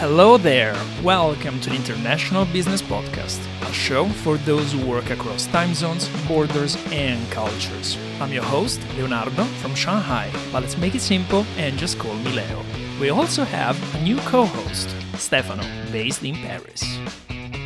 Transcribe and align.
Hello 0.00 0.38
there! 0.38 0.74
Welcome 1.02 1.60
to 1.60 1.68
the 1.68 1.76
International 1.76 2.46
Business 2.46 2.80
Podcast, 2.80 3.38
a 3.68 3.70
show 3.70 4.08
for 4.08 4.38
those 4.38 4.72
who 4.72 4.86
work 4.86 5.10
across 5.10 5.46
time 5.48 5.74
zones, 5.74 6.08
borders, 6.26 6.78
and 6.90 7.30
cultures. 7.30 7.98
I'm 8.18 8.32
your 8.32 8.44
host, 8.44 8.80
Leonardo 8.96 9.44
from 9.60 9.74
Shanghai, 9.74 10.30
but 10.52 10.62
let's 10.62 10.78
make 10.78 10.94
it 10.94 11.02
simple 11.02 11.44
and 11.58 11.76
just 11.76 11.98
call 11.98 12.14
me 12.14 12.32
Leo. 12.32 12.64
We 12.98 13.10
also 13.10 13.44
have 13.44 13.76
a 13.94 14.00
new 14.00 14.16
co 14.20 14.46
host, 14.46 14.88
Stefano, 15.16 15.64
based 15.92 16.24
in 16.24 16.34
Paris. 16.36 16.82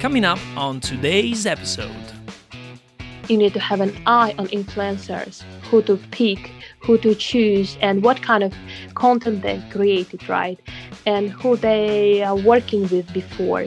Coming 0.00 0.24
up 0.24 0.40
on 0.56 0.80
today's 0.80 1.46
episode. 1.46 2.14
You 3.28 3.38
need 3.38 3.54
to 3.54 3.60
have 3.60 3.80
an 3.80 3.96
eye 4.06 4.34
on 4.38 4.48
influencers, 4.48 5.42
who 5.70 5.82
to 5.82 5.96
pick, 6.10 6.50
who 6.80 6.98
to 6.98 7.14
choose, 7.14 7.78
and 7.80 8.02
what 8.02 8.22
kind 8.22 8.42
of 8.42 8.52
content 8.94 9.42
they 9.42 9.62
created, 9.70 10.28
right? 10.28 10.58
And 11.06 11.30
who 11.30 11.56
they 11.56 12.22
are 12.22 12.36
working 12.36 12.82
with 12.88 13.12
before. 13.12 13.66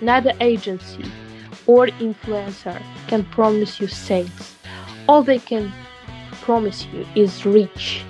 Neither 0.00 0.32
agency 0.40 1.04
or 1.66 1.86
influencer 1.86 2.82
can 3.06 3.24
promise 3.24 3.80
you 3.80 3.86
sales. 3.86 4.56
All 5.08 5.22
they 5.22 5.38
can 5.38 5.72
promise 6.42 6.86
you 6.92 7.06
is 7.14 7.46
reach. 7.46 8.04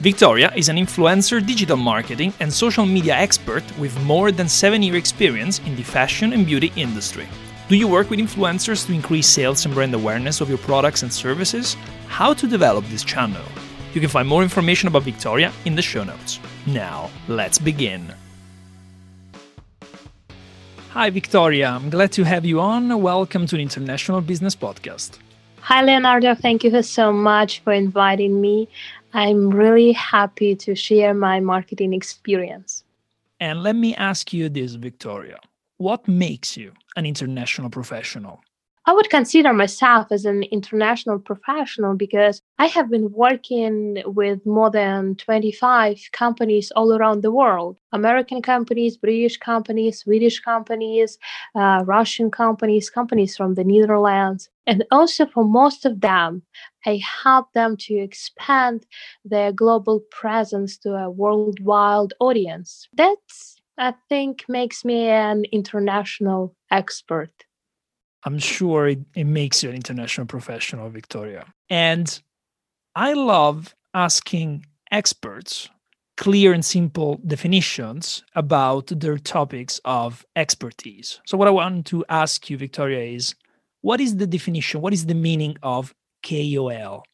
Victoria 0.00 0.52
is 0.54 0.68
an 0.68 0.76
influencer, 0.76 1.44
digital 1.44 1.78
marketing, 1.78 2.32
and 2.38 2.52
social 2.52 2.84
media 2.84 3.14
expert 3.14 3.64
with 3.78 3.98
more 4.04 4.30
than 4.30 4.48
seven 4.48 4.82
year 4.82 4.96
experience 4.96 5.60
in 5.60 5.74
the 5.76 5.82
fashion 5.82 6.32
and 6.32 6.44
beauty 6.44 6.70
industry. 6.76 7.26
Do 7.68 7.76
you 7.76 7.88
work 7.88 8.10
with 8.10 8.20
influencers 8.20 8.86
to 8.86 8.92
increase 8.92 9.26
sales 9.26 9.64
and 9.64 9.74
brand 9.74 9.94
awareness 9.94 10.42
of 10.42 10.50
your 10.50 10.58
products 10.58 11.02
and 11.02 11.10
services? 11.10 11.76
How 12.08 12.34
to 12.34 12.46
develop 12.46 12.84
this 12.88 13.02
channel? 13.02 13.42
You 13.94 14.00
can 14.00 14.10
find 14.10 14.28
more 14.28 14.42
information 14.42 14.88
about 14.88 15.04
Victoria 15.04 15.52
in 15.64 15.76
the 15.76 15.82
show 15.82 16.02
notes. 16.02 16.40
Now, 16.66 17.10
let's 17.28 17.60
begin. 17.60 18.12
Hi, 20.90 21.10
Victoria. 21.10 21.68
I'm 21.68 21.90
glad 21.90 22.10
to 22.12 22.24
have 22.24 22.44
you 22.44 22.58
on. 22.58 23.00
Welcome 23.00 23.46
to 23.46 23.56
the 23.56 23.62
International 23.62 24.20
Business 24.20 24.56
Podcast. 24.56 25.18
Hi, 25.60 25.80
Leonardo. 25.80 26.34
Thank 26.34 26.64
you 26.64 26.82
so 26.82 27.12
much 27.12 27.60
for 27.60 27.72
inviting 27.72 28.40
me. 28.40 28.68
I'm 29.12 29.50
really 29.50 29.92
happy 29.92 30.56
to 30.56 30.74
share 30.74 31.14
my 31.14 31.38
marketing 31.38 31.94
experience. 31.94 32.82
And 33.38 33.62
let 33.62 33.76
me 33.76 33.94
ask 33.94 34.32
you 34.32 34.48
this, 34.48 34.74
Victoria. 34.74 35.38
What 35.76 36.08
makes 36.08 36.56
you 36.56 36.72
an 36.96 37.06
international 37.06 37.70
professional? 37.70 38.40
I 38.86 38.92
would 38.92 39.08
consider 39.08 39.54
myself 39.54 40.08
as 40.10 40.26
an 40.26 40.42
international 40.42 41.18
professional 41.18 41.94
because 41.94 42.42
I 42.58 42.66
have 42.66 42.90
been 42.90 43.10
working 43.12 44.02
with 44.04 44.44
more 44.44 44.70
than 44.70 45.14
25 45.16 45.98
companies 46.12 46.70
all 46.76 46.92
around 46.92 47.22
the 47.22 47.32
world 47.32 47.78
American 47.92 48.42
companies, 48.42 48.98
British 48.98 49.38
companies, 49.38 50.00
Swedish 50.00 50.40
companies, 50.40 51.18
uh, 51.54 51.82
Russian 51.86 52.30
companies, 52.30 52.90
companies 52.90 53.36
from 53.38 53.54
the 53.54 53.64
Netherlands. 53.64 54.50
And 54.66 54.84
also, 54.90 55.24
for 55.24 55.44
most 55.44 55.86
of 55.86 56.02
them, 56.02 56.42
I 56.84 57.00
help 57.22 57.52
them 57.54 57.78
to 57.86 57.94
expand 57.94 58.84
their 59.24 59.50
global 59.50 60.00
presence 60.10 60.76
to 60.78 60.94
a 60.94 61.10
worldwide 61.10 62.12
audience. 62.20 62.86
That's, 62.92 63.56
I 63.78 63.94
think, 64.10 64.44
makes 64.46 64.84
me 64.84 65.06
an 65.08 65.44
international 65.52 66.54
expert. 66.70 67.32
I'm 68.24 68.38
sure 68.38 68.88
it, 68.88 69.00
it 69.14 69.24
makes 69.24 69.62
you 69.62 69.68
an 69.68 69.76
international 69.76 70.26
professional, 70.26 70.88
Victoria. 70.88 71.44
And 71.68 72.20
I 72.96 73.12
love 73.12 73.74
asking 73.92 74.66
experts 74.90 75.68
clear 76.16 76.52
and 76.52 76.64
simple 76.64 77.20
definitions 77.26 78.24
about 78.34 78.86
their 78.86 79.18
topics 79.18 79.80
of 79.84 80.24
expertise. 80.36 81.20
So, 81.26 81.36
what 81.36 81.48
I 81.48 81.50
want 81.50 81.86
to 81.86 82.04
ask 82.08 82.48
you, 82.48 82.56
Victoria, 82.56 83.00
is 83.00 83.34
what 83.82 84.00
is 84.00 84.16
the 84.16 84.26
definition? 84.26 84.80
What 84.80 84.92
is 84.92 85.06
the 85.06 85.14
meaning 85.14 85.56
of 85.62 85.94
KOL? 86.22 87.04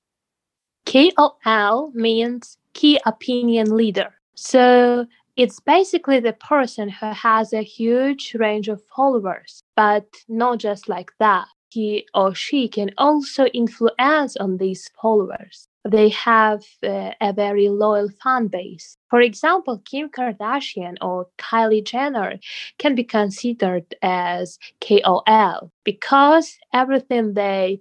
KOL 0.87 1.91
means 1.95 2.57
key 2.75 3.01
opinion 3.07 3.77
leader. 3.77 4.15
So, 4.35 5.07
it's 5.41 5.59
basically 5.59 6.21
the 6.21 6.35
person 6.35 6.91
who 6.91 7.07
has 7.07 7.55
a 7.55 7.63
huge 7.63 8.35
range 8.35 8.69
of 8.69 8.85
followers, 8.95 9.63
but 9.75 10.05
not 10.29 10.59
just 10.59 10.87
like 10.87 11.13
that. 11.19 11.47
He 11.71 12.07
or 12.13 12.35
she 12.35 12.69
can 12.69 12.91
also 12.99 13.47
influence 13.47 14.37
on 14.37 14.59
these 14.59 14.91
followers. 15.01 15.67
They 15.89 16.11
have 16.11 16.63
uh, 16.83 17.13
a 17.23 17.33
very 17.33 17.71
loyal 17.71 18.11
fan 18.23 18.49
base. 18.49 18.99
For 19.09 19.23
example, 19.23 19.81
Kim 19.91 20.11
Kardashian 20.11 20.97
or 21.01 21.29
Kylie 21.39 21.85
Jenner 21.85 22.39
can 22.79 22.95
be 22.95 23.05
considered 23.05 23.87
as 24.03 24.59
KOL 24.83 25.73
because 25.85 26.59
everything 26.75 27.33
they 27.33 27.81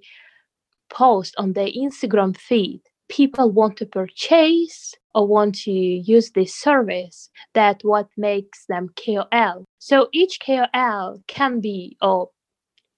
post 0.90 1.36
on 1.38 1.52
their 1.52 1.68
Instagram 1.68 2.38
feed, 2.38 2.80
people 3.10 3.52
want 3.52 3.76
to 3.78 3.86
purchase 3.86 4.96
or 5.16 5.28
want 5.28 5.56
to 5.56 5.72
use 5.72 6.32
this 6.32 6.54
service 6.54 7.30
that 7.54 7.82
what 7.84 8.08
makes 8.18 8.66
them 8.68 8.90
KOL. 8.96 9.66
So 9.80 10.10
each 10.14 10.40
KOL 10.46 11.24
can 11.28 11.60
be 11.62 11.98
or 12.02 12.30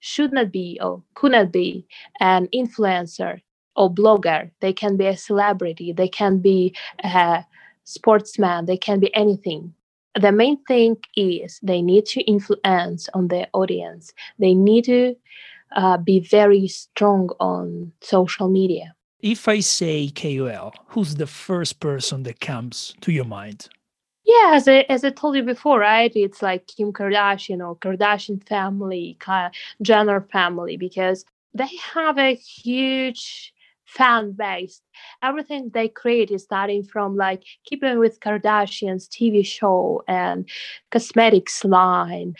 should 0.00 0.32
not 0.32 0.52
be 0.52 0.78
or 0.82 1.02
could 1.14 1.32
not 1.32 1.52
be 1.52 1.86
an 2.20 2.48
influencer 2.54 3.40
or 3.76 3.92
blogger. 3.92 4.50
They 4.60 4.72
can 4.72 4.96
be 4.96 5.06
a 5.06 5.16
celebrity. 5.16 5.92
They 5.92 6.08
can 6.08 6.38
be 6.38 6.74
a 7.02 7.44
sportsman. 7.84 8.66
They 8.66 8.76
can 8.76 9.00
be 9.00 9.14
anything. 9.14 9.74
The 10.20 10.32
main 10.32 10.62
thing 10.64 10.96
is 11.16 11.58
they 11.62 11.80
need 11.80 12.04
to 12.06 12.20
influence 12.22 13.08
on 13.14 13.28
their 13.28 13.46
audience. 13.54 14.12
They 14.38 14.54
need 14.54 14.84
to 14.84 15.14
uh, 15.74 15.96
be 15.96 16.20
very 16.20 16.68
strong 16.68 17.30
on 17.40 17.92
social 18.02 18.48
media 18.48 18.94
if 19.22 19.48
I 19.48 19.60
say 19.60 20.10
KOL, 20.10 20.74
who's 20.88 21.14
the 21.14 21.26
first 21.26 21.80
person 21.80 22.24
that 22.24 22.40
comes 22.40 22.94
to 23.00 23.12
your 23.12 23.24
mind? 23.24 23.68
Yeah, 24.24 24.52
as 24.54 24.68
I, 24.68 24.84
as 24.88 25.04
I 25.04 25.10
told 25.10 25.36
you 25.36 25.42
before, 25.42 25.80
right? 25.80 26.12
It's 26.14 26.42
like 26.42 26.66
Kim 26.66 26.92
Kardashian 26.92 27.66
or 27.66 27.76
Kardashian 27.76 28.46
family, 28.46 29.16
Jenner 29.80 30.20
family, 30.32 30.76
because 30.76 31.24
they 31.54 31.70
have 31.94 32.18
a 32.18 32.34
huge 32.34 33.52
fan 33.84 34.32
base. 34.32 34.80
Everything 35.22 35.70
they 35.70 35.88
create 35.88 36.30
is 36.30 36.44
starting 36.44 36.82
from 36.82 37.16
like 37.16 37.42
keeping 37.64 37.98
with 37.98 38.20
Kardashian's 38.20 39.08
TV 39.08 39.44
show 39.44 40.02
and 40.08 40.48
cosmetics 40.90 41.64
line, 41.64 42.34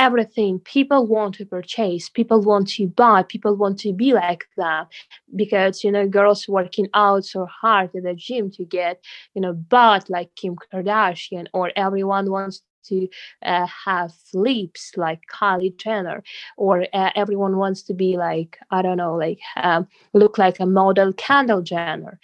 everything. 0.00 0.58
People 0.60 1.06
want 1.06 1.34
to 1.36 1.46
purchase. 1.46 2.08
People 2.08 2.42
want 2.42 2.68
to 2.70 2.88
buy. 2.88 3.22
People 3.22 3.54
want 3.56 3.78
to 3.80 3.92
be 3.92 4.14
like 4.14 4.44
that 4.56 4.88
because 5.36 5.84
you 5.84 5.92
know 5.92 6.08
girls 6.08 6.48
working 6.48 6.88
out 6.94 7.24
so 7.24 7.46
hard 7.46 7.90
at 7.94 8.04
the 8.04 8.14
gym 8.14 8.50
to 8.52 8.64
get 8.64 9.04
you 9.34 9.42
know 9.42 9.52
butt 9.52 10.08
like 10.10 10.30
kim 10.36 10.56
kardashian 10.56 11.46
or 11.54 11.72
everyone 11.76 12.30
wants 12.30 12.62
to 12.84 13.08
uh, 13.44 13.66
have 13.66 14.12
lips 14.34 14.92
like 14.96 15.20
Kylie 15.32 15.76
Jenner, 15.76 16.22
or 16.56 16.86
uh, 16.92 17.10
everyone 17.14 17.56
wants 17.56 17.82
to 17.84 17.94
be 17.94 18.16
like 18.16 18.58
I 18.70 18.82
don't 18.82 18.96
know, 18.96 19.14
like 19.14 19.40
um, 19.56 19.86
look 20.12 20.38
like 20.38 20.60
a 20.60 20.66
model 20.66 21.12
Kendall 21.12 21.62
Jenner. 21.62 22.18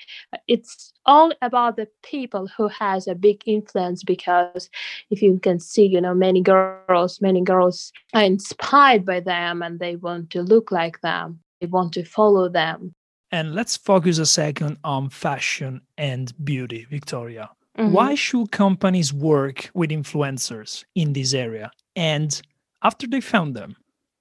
It's 0.47 0.93
all 1.05 1.33
about 1.41 1.77
the 1.77 1.89
people 2.03 2.49
who 2.57 2.69
has 2.69 3.07
a 3.07 3.15
big 3.15 3.43
influence 3.47 4.03
because 4.03 4.69
if 5.11 5.23
you 5.23 5.39
can 5.39 5.61
see, 5.61 5.87
you 5.87 6.01
know, 6.01 6.15
many 6.15 6.41
girls, 6.41 7.21
many 7.21 7.41
girls 7.41 7.93
are 8.15 8.23
inspired 8.23 9.05
by 9.05 9.21
them 9.21 9.63
and 9.63 9.79
they 9.79 9.97
want 9.97 10.31
to 10.31 10.43
look 10.43 10.71
like 10.73 11.01
them. 11.01 11.41
They 11.61 11.67
want 11.67 11.93
to 11.95 12.05
follow 12.05 12.49
them. 12.49 12.95
And 13.33 13.55
let's 13.55 13.77
focus 13.77 14.19
a 14.19 14.27
second 14.27 14.79
on 14.85 15.11
fashion 15.11 15.81
and 15.99 16.33
beauty, 16.45 16.87
Victoria. 16.89 17.51
Mm-hmm. 17.77 17.93
Why 17.93 18.15
should 18.15 18.53
companies 18.53 19.13
work 19.13 19.71
with 19.75 19.91
influencers 19.91 20.85
in 20.95 21.13
this 21.13 21.35
area? 21.35 21.71
And 21.95 22.41
after 22.83 23.07
they 23.07 23.21
found 23.21 23.55
them, 23.55 23.77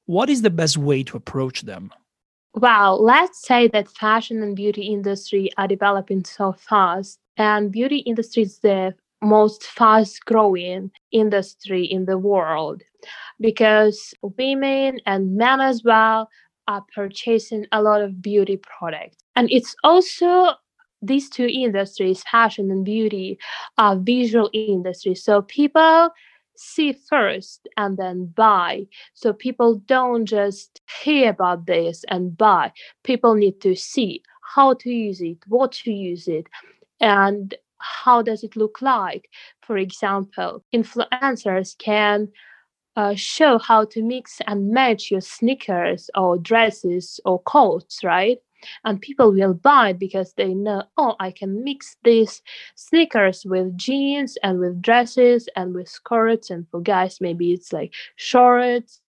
what 0.05 0.29
is 0.29 0.41
the 0.41 0.49
best 0.49 0.77
way 0.77 1.03
to 1.03 1.17
approach 1.17 1.61
them? 1.61 1.91
Well, 2.53 3.03
let's 3.03 3.45
say 3.45 3.67
that 3.69 3.89
fashion 3.89 4.41
and 4.41 4.55
beauty 4.55 4.83
industry 4.83 5.51
are 5.57 5.67
developing 5.67 6.23
so 6.23 6.53
fast, 6.53 7.19
and 7.37 7.71
beauty 7.71 7.97
industry 7.97 8.43
is 8.43 8.59
the 8.59 8.93
most 9.21 9.63
fast 9.63 10.23
growing 10.25 10.91
industry 11.11 11.85
in 11.85 12.05
the 12.05 12.17
world 12.17 12.83
because 13.39 14.13
women 14.21 14.99
and 15.05 15.35
men 15.35 15.61
as 15.61 15.83
well 15.83 16.29
are 16.67 16.83
purchasing 16.93 17.65
a 17.71 17.81
lot 17.81 18.01
of 18.01 18.21
beauty 18.21 18.57
products. 18.57 19.17
And 19.35 19.49
it's 19.51 19.75
also 19.83 20.53
these 21.05 21.29
two 21.29 21.47
industries, 21.47 22.23
fashion 22.23 22.71
and 22.71 22.85
beauty, 22.85 23.37
are 23.77 23.97
visual 23.97 24.49
industries. 24.53 25.23
So 25.23 25.41
people 25.41 26.09
see 26.57 26.93
first 26.93 27.67
and 27.77 27.97
then 27.97 28.27
buy. 28.35 28.87
So 29.13 29.33
people 29.33 29.75
don't 29.85 30.25
just 30.25 30.81
hear 31.03 31.29
about 31.29 31.65
this 31.65 32.03
and 32.09 32.37
buy. 32.37 32.71
People 33.03 33.35
need 33.35 33.61
to 33.61 33.75
see 33.75 34.21
how 34.55 34.73
to 34.75 34.89
use 34.89 35.21
it, 35.21 35.37
what 35.47 35.73
to 35.83 35.91
use 35.91 36.27
it. 36.27 36.47
And 37.01 37.55
how 37.79 38.21
does 38.21 38.43
it 38.43 38.55
look 38.55 38.81
like? 38.81 39.29
For 39.61 39.77
example, 39.77 40.63
influencers 40.73 41.77
can 41.77 42.29
uh, 42.95 43.13
show 43.15 43.59
how 43.59 43.85
to 43.85 44.01
mix 44.01 44.39
and 44.47 44.69
match 44.71 45.11
your 45.11 45.21
sneakers 45.21 46.09
or 46.15 46.37
dresses 46.37 47.19
or 47.25 47.41
coats, 47.41 48.03
right? 48.03 48.37
And 48.83 49.01
people 49.01 49.31
will 49.31 49.53
buy 49.53 49.89
it 49.89 49.99
because 49.99 50.33
they 50.33 50.53
know, 50.53 50.83
oh, 50.97 51.15
I 51.19 51.31
can 51.31 51.63
mix 51.63 51.97
these 52.03 52.41
sneakers 52.75 53.45
with 53.45 53.77
jeans 53.77 54.37
and 54.43 54.59
with 54.59 54.81
dresses 54.81 55.47
and 55.55 55.73
with 55.73 55.89
skirts. 55.89 56.49
And 56.49 56.67
for 56.69 56.81
guys, 56.81 57.21
maybe 57.21 57.53
it's 57.53 57.73
like 57.73 57.93
shorts 58.15 59.01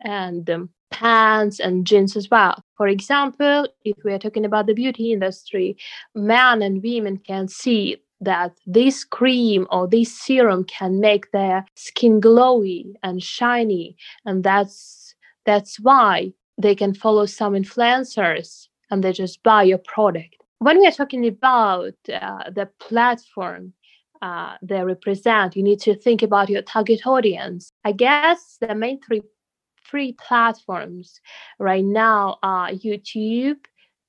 and 0.00 0.48
um, 0.50 0.70
pants 0.90 1.60
and 1.60 1.86
jeans 1.86 2.16
as 2.16 2.30
well. 2.30 2.62
For 2.76 2.88
example, 2.88 3.68
if 3.84 3.96
we 4.04 4.12
are 4.12 4.18
talking 4.18 4.44
about 4.44 4.66
the 4.66 4.74
beauty 4.74 5.12
industry, 5.12 5.76
men 6.14 6.62
and 6.62 6.82
women 6.82 7.18
can 7.18 7.48
see 7.48 8.02
that 8.20 8.52
this 8.66 9.04
cream 9.04 9.66
or 9.70 9.86
this 9.86 10.16
serum 10.18 10.64
can 10.64 11.00
make 11.00 11.30
their 11.30 11.64
skin 11.76 12.20
glowy 12.20 12.94
and 13.02 13.22
shiny 13.22 13.96
and 14.24 14.42
that's 14.42 15.14
that's 15.46 15.78
why 15.80 16.32
they 16.60 16.74
can 16.74 16.92
follow 16.92 17.26
some 17.26 17.52
influencers 17.52 18.67
and 18.90 19.02
they 19.02 19.12
just 19.12 19.42
buy 19.42 19.62
your 19.62 19.78
product. 19.78 20.36
When 20.60 20.78
we 20.80 20.86
are 20.86 20.92
talking 20.92 21.26
about 21.26 21.94
uh, 22.12 22.50
the 22.50 22.68
platform 22.80 23.72
uh, 24.20 24.56
they 24.62 24.82
represent 24.82 25.56
you 25.56 25.62
need 25.62 25.78
to 25.78 25.94
think 25.94 26.22
about 26.22 26.48
your 26.48 26.62
target 26.62 27.06
audience. 27.06 27.70
I 27.84 27.92
guess 27.92 28.56
the 28.60 28.74
main 28.74 29.00
three 29.00 29.22
free 29.82 30.12
platforms 30.14 31.20
right 31.58 31.84
now 31.84 32.36
are 32.42 32.70
youtube 32.70 33.56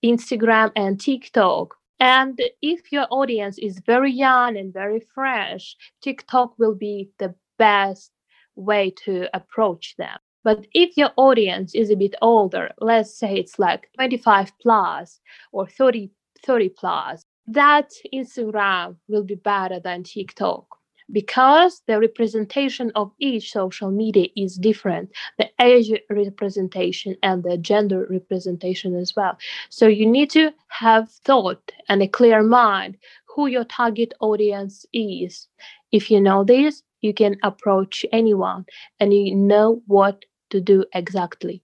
instagram 0.04 0.72
and 0.76 1.00
tiktok. 1.00 1.76
And 2.00 2.40
if 2.62 2.92
your 2.92 3.08
audience 3.12 3.58
is 3.58 3.82
very 3.86 4.12
young 4.12 4.58
and 4.58 4.74
very 4.74 5.02
fresh, 5.14 5.76
TikTok 6.02 6.58
will 6.58 6.76
be 6.76 7.10
the 7.20 7.36
best 7.58 8.12
way 8.56 8.94
to 9.04 9.28
approach 9.34 9.96
them. 9.98 10.18
But 10.50 10.66
if 10.74 10.98
your 10.98 11.12
audience 11.16 11.76
is 11.76 11.92
a 11.92 11.96
bit 11.96 12.16
older, 12.24 12.72
let's 12.80 13.14
say 13.14 13.36
it's 13.36 13.60
like 13.60 13.88
25 13.94 14.52
plus 14.58 15.20
or 15.52 15.68
30, 15.68 16.10
30 16.44 16.70
plus, 16.70 17.24
that 17.46 17.92
Instagram 18.12 18.96
will 19.08 19.24
be 19.24 19.36
better 19.36 19.80
than 19.80 20.02
TikTok 20.02 20.66
because 21.12 21.84
the 21.86 22.00
representation 22.00 22.92
of 22.96 23.12
each 23.20 23.52
social 23.52 23.92
media 23.92 24.26
is 24.36 24.56
different 24.56 25.12
the 25.38 25.48
age 25.62 25.92
representation 26.10 27.16
and 27.22 27.44
the 27.44 27.56
gender 27.56 28.08
representation 28.10 28.96
as 28.96 29.16
well. 29.16 29.38
So 29.70 29.86
you 29.86 30.08
need 30.08 30.32
to 30.32 30.52
have 30.70 31.12
thought 31.12 31.62
and 31.90 32.02
a 32.02 32.08
clear 32.08 32.42
mind 32.42 32.98
who 33.28 33.46
your 33.46 33.66
target 33.66 34.16
audience 34.20 34.84
is. 34.94 35.48
If 35.92 36.10
you 36.10 36.20
know 36.20 36.44
this 36.44 36.82
you 37.02 37.14
can 37.14 37.38
approach 37.44 38.06
anyone 38.12 38.66
and 39.00 39.14
you 39.14 39.36
know 39.36 39.82
what 39.86 40.26
to 40.50 40.62
do 40.62 40.86
exactly. 40.94 41.62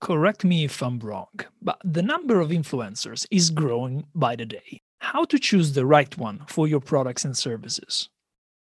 Correct 0.00 0.44
me 0.44 0.64
if 0.64 0.82
i'm 0.82 0.98
wrong 0.98 1.28
but 1.62 1.78
the 1.82 2.02
number 2.02 2.40
of 2.40 2.50
influencers 2.50 3.26
is 3.30 3.50
growing 3.50 4.04
by 4.14 4.36
the 4.36 4.44
day. 4.44 4.82
How 4.98 5.24
to 5.24 5.38
choose 5.38 5.72
the 5.72 5.86
right 5.86 6.16
one 6.18 6.42
for 6.48 6.68
your 6.68 6.80
products 6.80 7.24
and 7.24 7.36
services? 7.36 8.10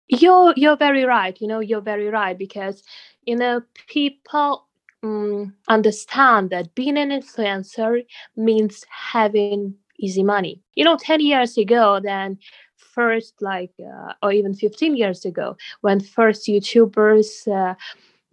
You're 0.08 0.52
you're 0.56 0.76
very 0.76 1.04
right 1.04 1.40
you 1.40 1.46
know 1.46 1.60
you're 1.60 1.80
very 1.80 2.08
right 2.08 2.36
because 2.36 2.82
you 3.24 3.36
know 3.36 3.62
people 3.86 4.66
um, 5.02 5.54
understand 5.68 6.50
that 6.50 6.74
being 6.74 6.98
an 6.98 7.10
influencer 7.10 8.04
means 8.36 8.84
having 8.90 9.74
easy 9.98 10.22
money. 10.22 10.60
You 10.74 10.84
know 10.84 10.96
10 10.96 11.20
years 11.20 11.56
ago 11.56 12.00
then 12.02 12.38
first 12.76 13.34
like 13.40 13.72
uh, 13.80 14.12
or 14.22 14.32
even 14.32 14.54
15 14.54 14.96
years 14.96 15.24
ago 15.24 15.56
when 15.80 16.00
first 16.00 16.48
youtubers 16.48 17.46
uh, 17.48 17.74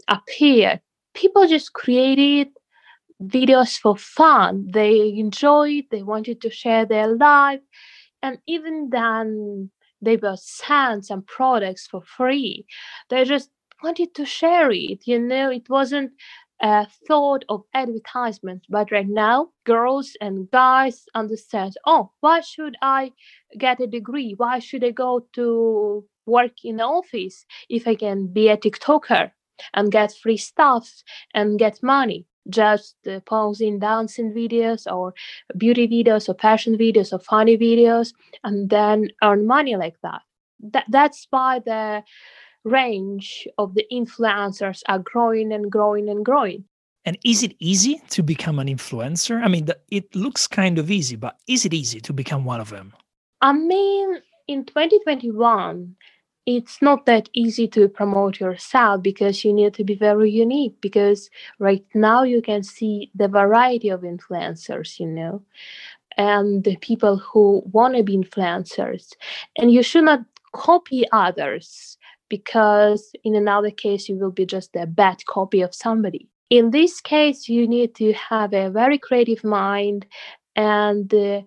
appeared 0.07 0.81
people 1.17 1.47
just 1.47 1.73
created 1.73 2.47
videos 3.23 3.77
for 3.83 3.97
fun 3.97 4.67
they 4.71 4.95
enjoyed 5.17 5.83
they 5.91 6.03
wanted 6.03 6.39
to 6.39 6.49
share 6.51 6.85
their 6.85 7.07
life 7.07 7.61
and 8.21 8.37
even 8.47 8.89
then 8.91 9.71
they 10.01 10.17
will 10.17 10.37
send 10.37 11.05
some 11.05 11.23
products 11.23 11.87
for 11.87 12.01
free. 12.01 12.65
They 13.09 13.23
just 13.23 13.49
wanted 13.83 14.13
to 14.15 14.25
share 14.25 14.71
it. 14.71 15.07
You 15.07 15.19
know, 15.19 15.49
it 15.49 15.69
wasn't 15.69 16.11
a 16.61 16.87
thought 17.07 17.45
of 17.49 17.63
advertisement. 17.73 18.65
But 18.69 18.91
right 18.91 19.07
now, 19.07 19.49
girls 19.65 20.15
and 20.21 20.49
guys 20.51 21.05
understand. 21.15 21.75
Oh, 21.85 22.11
why 22.19 22.41
should 22.41 22.75
I 22.81 23.11
get 23.57 23.79
a 23.79 23.87
degree? 23.87 24.33
Why 24.37 24.59
should 24.59 24.83
I 24.83 24.91
go 24.91 25.25
to 25.33 26.05
work 26.25 26.63
in 26.63 26.77
the 26.77 26.83
office 26.83 27.45
if 27.69 27.87
I 27.87 27.95
can 27.95 28.27
be 28.27 28.49
a 28.49 28.57
TikToker 28.57 29.31
and 29.73 29.91
get 29.91 30.13
free 30.15 30.37
stuff 30.37 31.03
and 31.33 31.59
get 31.59 31.81
money? 31.83 32.25
just 32.49 32.95
uh, 33.07 33.19
posing 33.21 33.79
dancing 33.79 34.33
videos 34.33 34.91
or 34.91 35.13
beauty 35.57 35.87
videos 35.87 36.29
or 36.29 36.35
fashion 36.35 36.77
videos 36.77 37.11
or 37.11 37.19
funny 37.19 37.57
videos 37.57 38.13
and 38.43 38.69
then 38.69 39.09
earn 39.23 39.45
money 39.45 39.75
like 39.75 39.95
that. 40.01 40.21
that 40.59 40.85
that's 40.89 41.27
why 41.29 41.59
the 41.59 42.03
range 42.63 43.47
of 43.57 43.73
the 43.75 43.85
influencers 43.91 44.81
are 44.87 44.99
growing 44.99 45.53
and 45.53 45.71
growing 45.71 46.09
and 46.09 46.25
growing 46.25 46.63
and 47.05 47.17
is 47.23 47.43
it 47.43 47.55
easy 47.59 48.01
to 48.09 48.21
become 48.21 48.59
an 48.59 48.67
influencer 48.67 49.41
i 49.41 49.47
mean 49.47 49.65
the, 49.65 49.77
it 49.89 50.13
looks 50.15 50.47
kind 50.47 50.77
of 50.77 50.91
easy 50.91 51.15
but 51.15 51.37
is 51.47 51.65
it 51.65 51.73
easy 51.73 52.01
to 52.01 52.11
become 52.11 52.43
one 52.43 52.59
of 52.59 52.69
them 52.69 52.93
i 53.41 53.53
mean 53.53 54.17
in 54.47 54.65
2021 54.65 55.95
it's 56.47 56.81
not 56.81 57.05
that 57.05 57.29
easy 57.33 57.67
to 57.67 57.89
promote 57.89 58.39
yourself 58.39 59.03
because 59.03 59.43
you 59.43 59.53
need 59.53 59.73
to 59.73 59.83
be 59.83 59.93
very 59.93 60.31
unique 60.31 60.73
because 60.81 61.29
right 61.59 61.85
now 61.93 62.23
you 62.23 62.41
can 62.41 62.63
see 62.63 63.11
the 63.13 63.27
variety 63.27 63.89
of 63.89 64.01
influencers 64.01 64.99
you 64.99 65.05
know 65.05 65.43
and 66.17 66.63
the 66.63 66.77
people 66.77 67.17
who 67.17 67.61
want 67.71 67.95
to 67.95 68.01
be 68.01 68.17
influencers 68.17 69.11
and 69.57 69.71
you 69.71 69.83
should 69.83 70.05
not 70.05 70.21
copy 70.53 71.05
others 71.11 71.97
because 72.29 73.11
in 73.23 73.35
another 73.35 73.69
case 73.69 74.09
you 74.09 74.15
will 74.15 74.31
be 74.31 74.45
just 74.45 74.75
a 74.75 74.87
bad 74.87 75.23
copy 75.25 75.61
of 75.61 75.75
somebody 75.75 76.29
in 76.49 76.71
this 76.71 77.01
case 77.01 77.49
you 77.49 77.67
need 77.67 77.93
to 77.93 78.13
have 78.13 78.53
a 78.53 78.69
very 78.69 78.97
creative 78.97 79.43
mind 79.43 80.05
and 80.55 81.13
uh, 81.13 81.41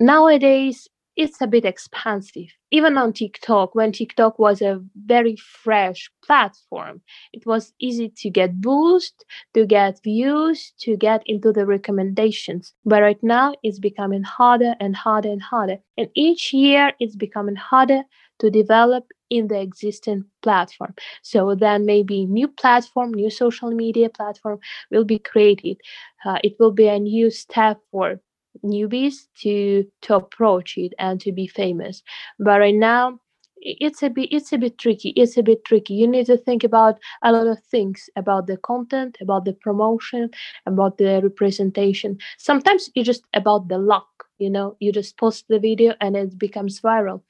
nowadays 0.00 0.88
it's 1.16 1.40
a 1.40 1.46
bit 1.46 1.64
expensive. 1.64 2.48
Even 2.74 2.98
on 2.98 3.12
TikTok, 3.12 3.76
when 3.76 3.92
TikTok 3.92 4.36
was 4.40 4.60
a 4.60 4.82
very 4.96 5.36
fresh 5.36 6.10
platform, 6.26 7.02
it 7.32 7.46
was 7.46 7.72
easy 7.78 8.08
to 8.16 8.30
get 8.30 8.60
boost, 8.60 9.24
to 9.54 9.64
get 9.64 10.02
views, 10.02 10.72
to 10.80 10.96
get 10.96 11.22
into 11.26 11.52
the 11.52 11.66
recommendations. 11.66 12.74
But 12.84 13.02
right 13.02 13.22
now, 13.22 13.54
it's 13.62 13.78
becoming 13.78 14.24
harder 14.24 14.74
and 14.80 14.96
harder 14.96 15.28
and 15.30 15.40
harder. 15.40 15.78
And 15.96 16.08
each 16.16 16.52
year, 16.52 16.92
it's 16.98 17.14
becoming 17.14 17.54
harder 17.54 18.02
to 18.40 18.50
develop 18.50 19.04
in 19.30 19.46
the 19.46 19.60
existing 19.60 20.24
platform. 20.42 20.94
So 21.22 21.54
then 21.54 21.86
maybe 21.86 22.26
new 22.26 22.48
platform, 22.48 23.14
new 23.14 23.30
social 23.30 23.70
media 23.70 24.08
platform 24.10 24.58
will 24.90 25.04
be 25.04 25.20
created. 25.20 25.76
Uh, 26.24 26.38
it 26.42 26.56
will 26.58 26.72
be 26.72 26.88
a 26.88 26.98
new 26.98 27.30
step 27.30 27.78
for 27.92 28.20
newbies 28.62 29.26
to 29.40 29.86
to 30.02 30.16
approach 30.16 30.76
it 30.78 30.92
and 30.98 31.20
to 31.20 31.32
be 31.32 31.46
famous. 31.46 32.02
But 32.38 32.60
right 32.60 32.74
now 32.74 33.20
it's 33.56 34.02
a 34.02 34.10
bit 34.10 34.28
it's 34.30 34.52
a 34.52 34.58
bit 34.58 34.76
tricky 34.78 35.10
it's 35.16 35.36
a 35.36 35.42
bit 35.42 35.64
tricky. 35.64 35.94
You 35.94 36.06
need 36.06 36.26
to 36.26 36.36
think 36.36 36.64
about 36.64 36.98
a 37.22 37.32
lot 37.32 37.46
of 37.46 37.62
things 37.64 38.10
about 38.16 38.46
the 38.46 38.58
content 38.58 39.16
about 39.20 39.44
the 39.44 39.54
promotion 39.54 40.30
about 40.66 40.98
the 40.98 41.20
representation. 41.22 42.18
Sometimes 42.38 42.90
it's 42.94 43.06
just 43.06 43.24
about 43.34 43.68
the 43.68 43.78
luck 43.78 44.06
you 44.38 44.50
know? 44.50 44.76
You 44.80 44.92
just 44.92 45.16
post 45.16 45.46
the 45.48 45.58
video 45.58 45.94
and 46.00 46.16
it 46.16 46.38
becomes 46.38 46.80
viral. 46.80 47.22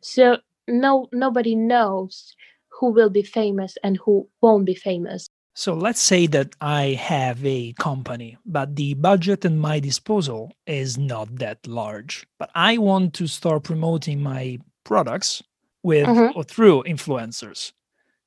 So 0.00 0.38
no 0.68 1.08
nobody 1.12 1.54
knows 1.54 2.34
who 2.68 2.90
will 2.90 3.10
be 3.10 3.22
famous 3.22 3.76
and 3.82 3.96
who 3.98 4.28
won't 4.40 4.64
be 4.64 4.74
famous 4.74 5.28
so 5.54 5.74
let's 5.74 6.00
say 6.00 6.26
that 6.28 6.54
I 6.60 6.98
have 6.98 7.44
a 7.44 7.74
company, 7.74 8.38
but 8.46 8.74
the 8.74 8.94
budget 8.94 9.44
at 9.44 9.52
my 9.52 9.80
disposal 9.80 10.52
is 10.66 10.96
not 10.96 11.36
that 11.36 11.66
large. 11.66 12.26
But 12.38 12.50
I 12.54 12.78
want 12.78 13.12
to 13.14 13.26
start 13.26 13.64
promoting 13.64 14.22
my 14.22 14.58
products 14.84 15.42
with 15.82 16.06
mm-hmm. 16.06 16.36
or 16.36 16.44
through 16.44 16.84
influencers. 16.84 17.72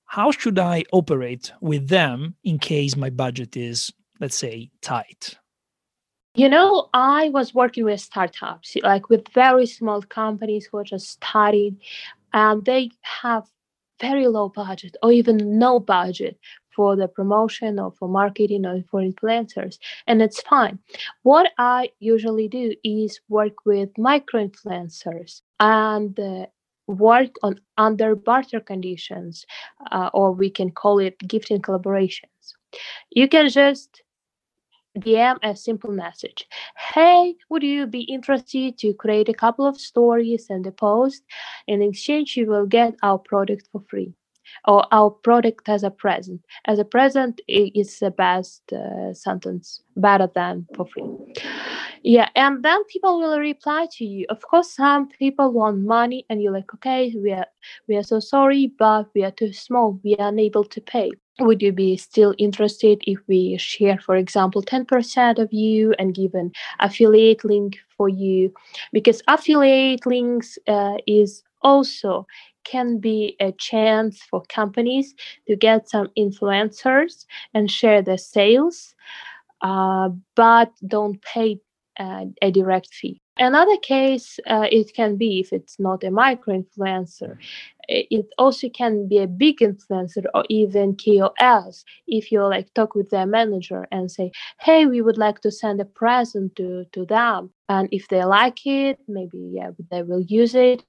How 0.05 0.31
should 0.31 0.59
I 0.59 0.83
operate 0.91 1.51
with 1.61 1.87
them 1.87 2.35
in 2.43 2.59
case 2.59 2.95
my 2.95 3.09
budget 3.09 3.57
is, 3.57 3.91
let's 4.19 4.35
say, 4.35 4.69
tight? 4.81 5.35
You 6.35 6.49
know, 6.49 6.89
I 6.93 7.29
was 7.29 7.55
working 7.55 7.85
with 7.85 8.01
startups, 8.01 8.75
like 8.83 9.09
with 9.09 9.27
very 9.29 9.65
small 9.65 10.01
companies 10.03 10.67
who 10.69 10.77
are 10.77 10.83
just 10.83 11.09
starting, 11.09 11.79
and 12.33 12.63
they 12.63 12.91
have 13.01 13.45
very 13.99 14.27
low 14.27 14.49
budget 14.49 14.95
or 15.01 15.11
even 15.11 15.57
no 15.57 15.79
budget 15.79 16.37
for 16.75 16.95
the 16.95 17.07
promotion 17.07 17.79
or 17.79 17.91
for 17.91 18.07
marketing 18.07 18.65
or 18.65 18.83
for 18.89 19.01
influencers 19.01 19.77
and 20.07 20.21
it's 20.21 20.41
fine 20.41 20.77
what 21.23 21.51
i 21.57 21.89
usually 21.99 22.47
do 22.47 22.73
is 22.83 23.19
work 23.29 23.65
with 23.65 23.89
micro 23.97 24.47
influencers 24.47 25.41
and 25.59 26.19
uh, 26.19 26.45
work 26.87 27.35
on 27.43 27.59
under 27.77 28.15
barter 28.15 28.59
conditions, 28.59 29.45
uh, 29.91 30.09
or 30.13 30.31
we 30.31 30.49
can 30.49 30.71
call 30.71 30.99
it 30.99 31.17
gifting 31.19 31.61
collaborations. 31.61 32.53
You 33.09 33.27
can 33.27 33.49
just 33.49 34.01
DM 34.97 35.37
a 35.43 35.55
simple 35.55 35.91
message. 35.91 36.47
Hey, 36.77 37.35
would 37.49 37.63
you 37.63 37.85
be 37.85 38.01
interested 38.01 38.77
to 38.79 38.93
create 38.93 39.29
a 39.29 39.33
couple 39.33 39.65
of 39.65 39.79
stories 39.79 40.47
and 40.49 40.65
a 40.67 40.71
post? 40.71 41.23
In 41.67 41.81
exchange, 41.81 42.37
you 42.37 42.45
will 42.45 42.65
get 42.65 42.95
our 43.03 43.17
product 43.17 43.67
for 43.71 43.81
free 43.89 44.13
or 44.67 44.85
our 44.91 45.09
product 45.09 45.69
as 45.69 45.83
a 45.83 45.91
present. 45.91 46.41
As 46.65 46.79
a 46.79 46.85
present 46.85 47.41
is 47.47 47.99
the 47.99 48.11
best 48.11 48.61
uh, 48.73 49.13
sentence, 49.13 49.81
better 49.95 50.29
than 50.33 50.67
for 50.75 50.85
free. 50.85 51.03
Yeah, 52.03 52.29
and 52.35 52.63
then 52.63 52.83
people 52.85 53.19
will 53.19 53.39
reply 53.39 53.87
to 53.93 54.05
you. 54.05 54.25
Of 54.29 54.41
course, 54.41 54.71
some 54.75 55.07
people 55.09 55.51
want 55.51 55.79
money, 55.79 56.25
and 56.29 56.41
you're 56.41 56.53
like, 56.53 56.73
okay, 56.75 57.13
we 57.15 57.31
are 57.31 57.47
we 57.87 57.95
are 57.95 58.03
so 58.03 58.19
sorry, 58.19 58.71
but 58.77 59.09
we 59.15 59.23
are 59.23 59.31
too 59.31 59.53
small. 59.53 59.99
We 60.03 60.15
are 60.17 60.29
unable 60.29 60.65
to 60.65 60.81
pay 60.81 61.11
would 61.39 61.61
you 61.61 61.71
be 61.71 61.97
still 61.97 62.33
interested 62.37 63.01
if 63.05 63.19
we 63.27 63.57
share 63.57 63.99
for 63.99 64.15
example 64.15 64.63
10% 64.63 65.39
of 65.39 65.51
you 65.51 65.93
and 65.99 66.15
give 66.15 66.33
an 66.33 66.51
affiliate 66.79 67.43
link 67.43 67.77
for 67.97 68.07
you 68.07 68.53
because 68.93 69.21
affiliate 69.27 70.05
links 70.05 70.57
uh, 70.67 70.95
is 71.07 71.43
also 71.61 72.25
can 72.65 72.99
be 72.99 73.35
a 73.39 73.51
chance 73.53 74.21
for 74.29 74.43
companies 74.49 75.13
to 75.47 75.55
get 75.55 75.89
some 75.89 76.09
influencers 76.17 77.25
and 77.53 77.71
share 77.71 78.01
their 78.01 78.17
sales 78.17 78.95
uh, 79.61 80.09
but 80.35 80.71
don't 80.87 81.21
pay 81.21 81.59
uh, 81.99 82.25
a 82.41 82.51
direct 82.51 82.93
fee. 82.93 83.21
Another 83.37 83.77
case 83.77 84.39
uh, 84.47 84.67
it 84.71 84.93
can 84.93 85.17
be 85.17 85.39
if 85.39 85.51
it's 85.51 85.79
not 85.79 86.03
a 86.03 86.11
micro 86.11 86.61
influencer, 86.61 87.37
it 87.87 88.27
also 88.37 88.69
can 88.69 89.07
be 89.07 89.17
a 89.17 89.27
big 89.27 89.59
influencer 89.59 90.23
or 90.33 90.43
even 90.49 90.95
KOLs. 90.95 91.83
If 92.07 92.31
you 92.31 92.43
like 92.43 92.73
talk 92.73 92.95
with 92.95 93.09
their 93.09 93.25
manager 93.25 93.87
and 93.91 94.09
say, 94.09 94.31
"Hey, 94.61 94.85
we 94.85 95.01
would 95.01 95.17
like 95.17 95.41
to 95.41 95.51
send 95.51 95.81
a 95.81 95.85
present 95.85 96.55
to 96.55 96.85
to 96.93 97.05
them," 97.05 97.51
and 97.67 97.89
if 97.91 98.07
they 98.07 98.23
like 98.23 98.65
it, 98.65 98.99
maybe 99.07 99.39
yeah, 99.53 99.71
they 99.91 100.03
will 100.03 100.21
use 100.21 100.55
it 100.55 100.83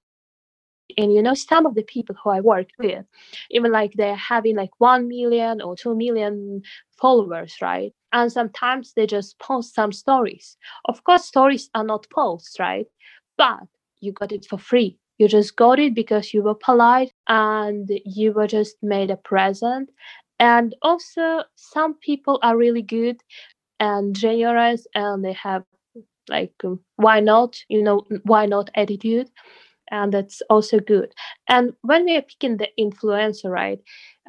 and 0.97 1.13
you 1.13 1.23
know 1.23 1.35
some 1.35 1.67
of 1.67 1.75
the 1.75 1.83
people 1.83 2.15
who 2.23 2.31
i 2.31 2.41
worked 2.41 2.73
with 2.79 3.05
even 3.51 3.73
like 3.73 3.93
they're 3.95 4.15
having 4.17 4.57
like 4.57 4.71
1 4.79 5.09
million 5.09 5.61
or 5.61 5.77
2 5.77 5.95
million 5.95 6.63
followers 7.01 7.57
right? 7.61 7.93
And 8.13 8.33
sometimes 8.33 8.93
they 8.95 9.07
just 9.07 9.39
post 9.39 9.75
some 9.75 9.93
stories. 9.93 10.57
Of 10.87 11.05
course 11.05 11.25
stories 11.25 11.69
are 11.75 11.85
not 11.85 12.07
posts 12.11 12.59
right? 12.59 12.87
But 13.37 13.65
you 14.01 14.13
got 14.13 14.33
it 14.33 14.47
for 14.47 14.59
free. 14.59 14.99
You 15.19 15.29
just 15.29 15.57
got 15.57 15.79
it 15.79 15.95
because 15.95 16.33
you 16.35 16.43
were 16.43 16.55
polite 16.55 17.13
and 17.29 17.89
you 18.05 18.33
were 18.33 18.47
just 18.47 18.77
made 18.83 19.11
a 19.11 19.17
present. 19.17 19.91
And 20.39 20.75
also 20.83 21.45
some 21.55 21.95
people 21.95 22.39
are 22.43 22.57
really 22.57 22.83
good 22.83 23.21
and 23.81 24.15
generous 24.17 24.87
and 24.95 25.25
they 25.25 25.33
have 25.33 25.65
like 26.29 26.53
why 26.97 27.21
not 27.21 27.57
you 27.69 27.83
know 27.83 28.05
why 28.25 28.47
not 28.47 28.71
attitude 28.75 29.31
and 29.91 30.13
that's 30.13 30.43
also 30.51 30.79
good. 30.81 31.13
And 31.49 31.73
when 31.83 32.05
we 32.05 32.17
are 32.17 32.23
picking 32.23 32.57
the 32.57 32.69
influencer 32.79 33.51
right 33.51 33.81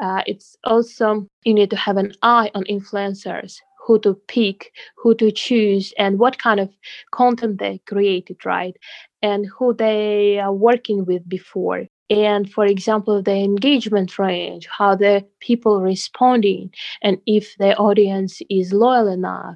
uh, 0.02 0.22
it's 0.28 0.56
also 0.64 1.28
you 1.44 1.54
need 1.54 1.70
to 1.72 1.76
have 1.76 1.98
an 1.98 2.14
eye 2.22 2.52
on 2.54 2.64
influencers 2.66 3.58
who 3.86 4.00
to 4.00 4.14
pick 4.28 4.72
who 4.98 5.16
to 5.16 5.32
choose 5.32 5.94
and 5.98 6.20
what 6.20 6.38
kind 6.38 6.60
of 6.60 6.70
content 7.12 7.60
they 7.60 7.82
created 7.88 8.38
right 8.46 8.76
and 9.22 9.48
who 9.58 9.74
they 9.74 10.40
are 10.40 10.54
working 10.54 11.06
with 11.06 11.28
before. 11.28 11.86
And 12.10 12.52
for 12.52 12.66
example 12.66 13.22
the 13.22 13.36
engagement 13.36 14.18
range 14.20 14.68
how 14.78 14.96
the 14.96 15.26
people 15.40 15.82
responding 15.82 16.72
and 17.02 17.18
if 17.26 17.56
the 17.58 17.76
audience 17.78 18.42
is 18.50 18.72
loyal 18.72 19.08
enough 19.08 19.56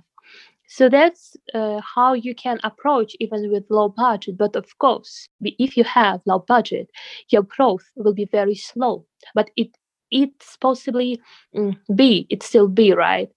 so 0.71 0.87
that's 0.87 1.35
uh, 1.53 1.81
how 1.81 2.13
you 2.13 2.33
can 2.33 2.57
approach 2.63 3.13
even 3.19 3.51
with 3.51 3.65
low 3.69 3.89
budget. 3.89 4.37
But 4.37 4.55
of 4.55 4.77
course, 4.79 5.27
if 5.41 5.75
you 5.75 5.83
have 5.83 6.21
low 6.25 6.39
budget, 6.39 6.89
your 7.27 7.43
growth 7.43 7.83
will 7.97 8.13
be 8.13 8.23
very 8.23 8.55
slow. 8.55 9.05
But 9.35 9.51
it 9.57 9.75
it's 10.11 10.55
possibly 10.55 11.19
mm, 11.53 11.75
B, 11.93 12.25
it 12.29 12.41
still 12.41 12.69
be 12.69 12.93
right? 12.93 13.29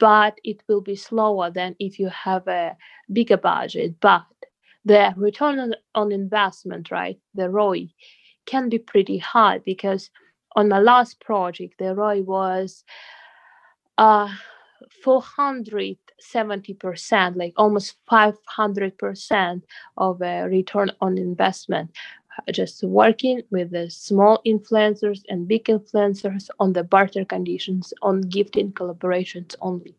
But 0.00 0.38
it 0.42 0.64
will 0.68 0.80
be 0.80 0.96
slower 0.96 1.48
than 1.48 1.76
if 1.78 2.00
you 2.00 2.08
have 2.08 2.48
a 2.48 2.76
bigger 3.12 3.36
budget. 3.36 3.94
But 4.00 4.24
the 4.84 5.14
return 5.16 5.60
on, 5.60 5.74
on 5.94 6.10
investment, 6.10 6.90
right? 6.90 7.20
The 7.34 7.50
ROI 7.50 7.86
can 8.46 8.68
be 8.68 8.80
pretty 8.80 9.18
high 9.18 9.58
because 9.58 10.10
on 10.56 10.68
my 10.68 10.80
last 10.80 11.20
project, 11.20 11.74
the 11.78 11.94
ROI 11.94 12.22
was 12.22 12.82
uh, 13.96 14.28
400 15.02 15.96
70%, 16.20 17.36
like 17.36 17.52
almost 17.56 17.96
500% 18.10 19.62
of 19.96 20.22
a 20.22 20.42
return 20.44 20.90
on 21.00 21.18
investment. 21.18 21.90
Uh, 22.38 22.52
just 22.52 22.84
working 22.84 23.42
with 23.50 23.70
the 23.72 23.90
small 23.90 24.40
influencers 24.46 25.22
and 25.28 25.48
big 25.48 25.64
influencers 25.64 26.48
on 26.60 26.72
the 26.72 26.84
barter 26.84 27.24
conditions, 27.24 27.92
on 28.02 28.20
gifting 28.22 28.72
collaborations 28.72 29.56
only. 29.60 29.96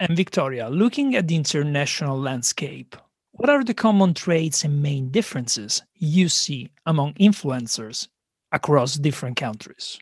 And 0.00 0.16
Victoria, 0.16 0.68
looking 0.68 1.14
at 1.14 1.28
the 1.28 1.36
international 1.36 2.18
landscape, 2.18 2.96
what 3.32 3.50
are 3.50 3.62
the 3.62 3.74
common 3.74 4.14
traits 4.14 4.64
and 4.64 4.82
main 4.82 5.10
differences 5.10 5.82
you 5.94 6.28
see 6.28 6.70
among 6.86 7.14
influencers 7.14 8.08
across 8.50 8.96
different 8.96 9.36
countries? 9.36 9.98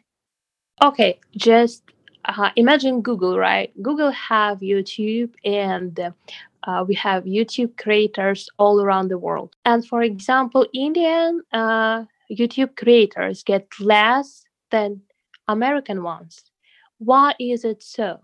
Okay, 0.83 1.19
just 1.37 1.83
uh, 2.27 2.51
imagine 2.57 3.03
Google, 3.03 3.39
right? 3.39 3.71
Google 3.83 4.11
have 4.11 4.61
YouTube 4.61 5.33
and 5.45 6.13
uh, 6.65 6.85
we 6.87 6.95
have 6.95 7.25
YouTube 7.25 7.77
creators 7.77 8.49
all 8.59 8.81
around 8.81 9.09
the 9.09 9.19
world. 9.19 9.55
And 9.65 9.87
for 9.87 10.03
example, 10.03 10.67
Indian 10.75 11.43
uh, 11.53 12.05
YouTube 12.31 12.77
creators 12.77 13.43
get 13.43 13.69
less 13.79 14.45
than 14.71 15.01
American 15.49 16.03
ones. 16.03 16.43
Why 16.99 17.35
is 17.39 17.65
it 17.65 17.83
so? 17.83 18.21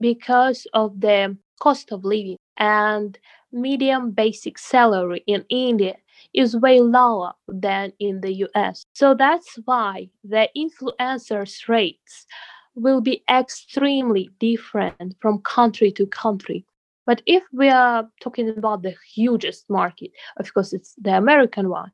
Because 0.00 0.66
of 0.74 1.00
the 1.00 1.36
cost 1.60 1.92
of 1.92 2.04
living 2.04 2.36
and 2.58 3.18
medium 3.52 4.10
basic 4.10 4.58
salary 4.58 5.24
in 5.26 5.44
India 5.48 5.96
is 6.34 6.56
way 6.56 6.80
lower 6.80 7.32
than 7.48 7.92
in 7.98 8.20
the 8.20 8.32
US. 8.46 8.84
So 8.94 9.14
that's 9.14 9.58
why 9.64 10.10
the 10.22 10.48
influencers 10.56 11.68
rates 11.68 12.26
will 12.74 13.00
be 13.00 13.22
extremely 13.30 14.30
different 14.38 15.16
from 15.20 15.38
country 15.40 15.90
to 15.92 16.06
country. 16.06 16.64
But 17.06 17.22
if 17.26 17.42
we 17.52 17.68
are 17.68 18.08
talking 18.20 18.48
about 18.50 18.82
the 18.82 18.94
hugest 19.14 19.68
market, 19.68 20.12
of 20.38 20.52
course, 20.54 20.72
it's 20.72 20.94
the 20.96 21.16
American 21.16 21.68
one, 21.68 21.90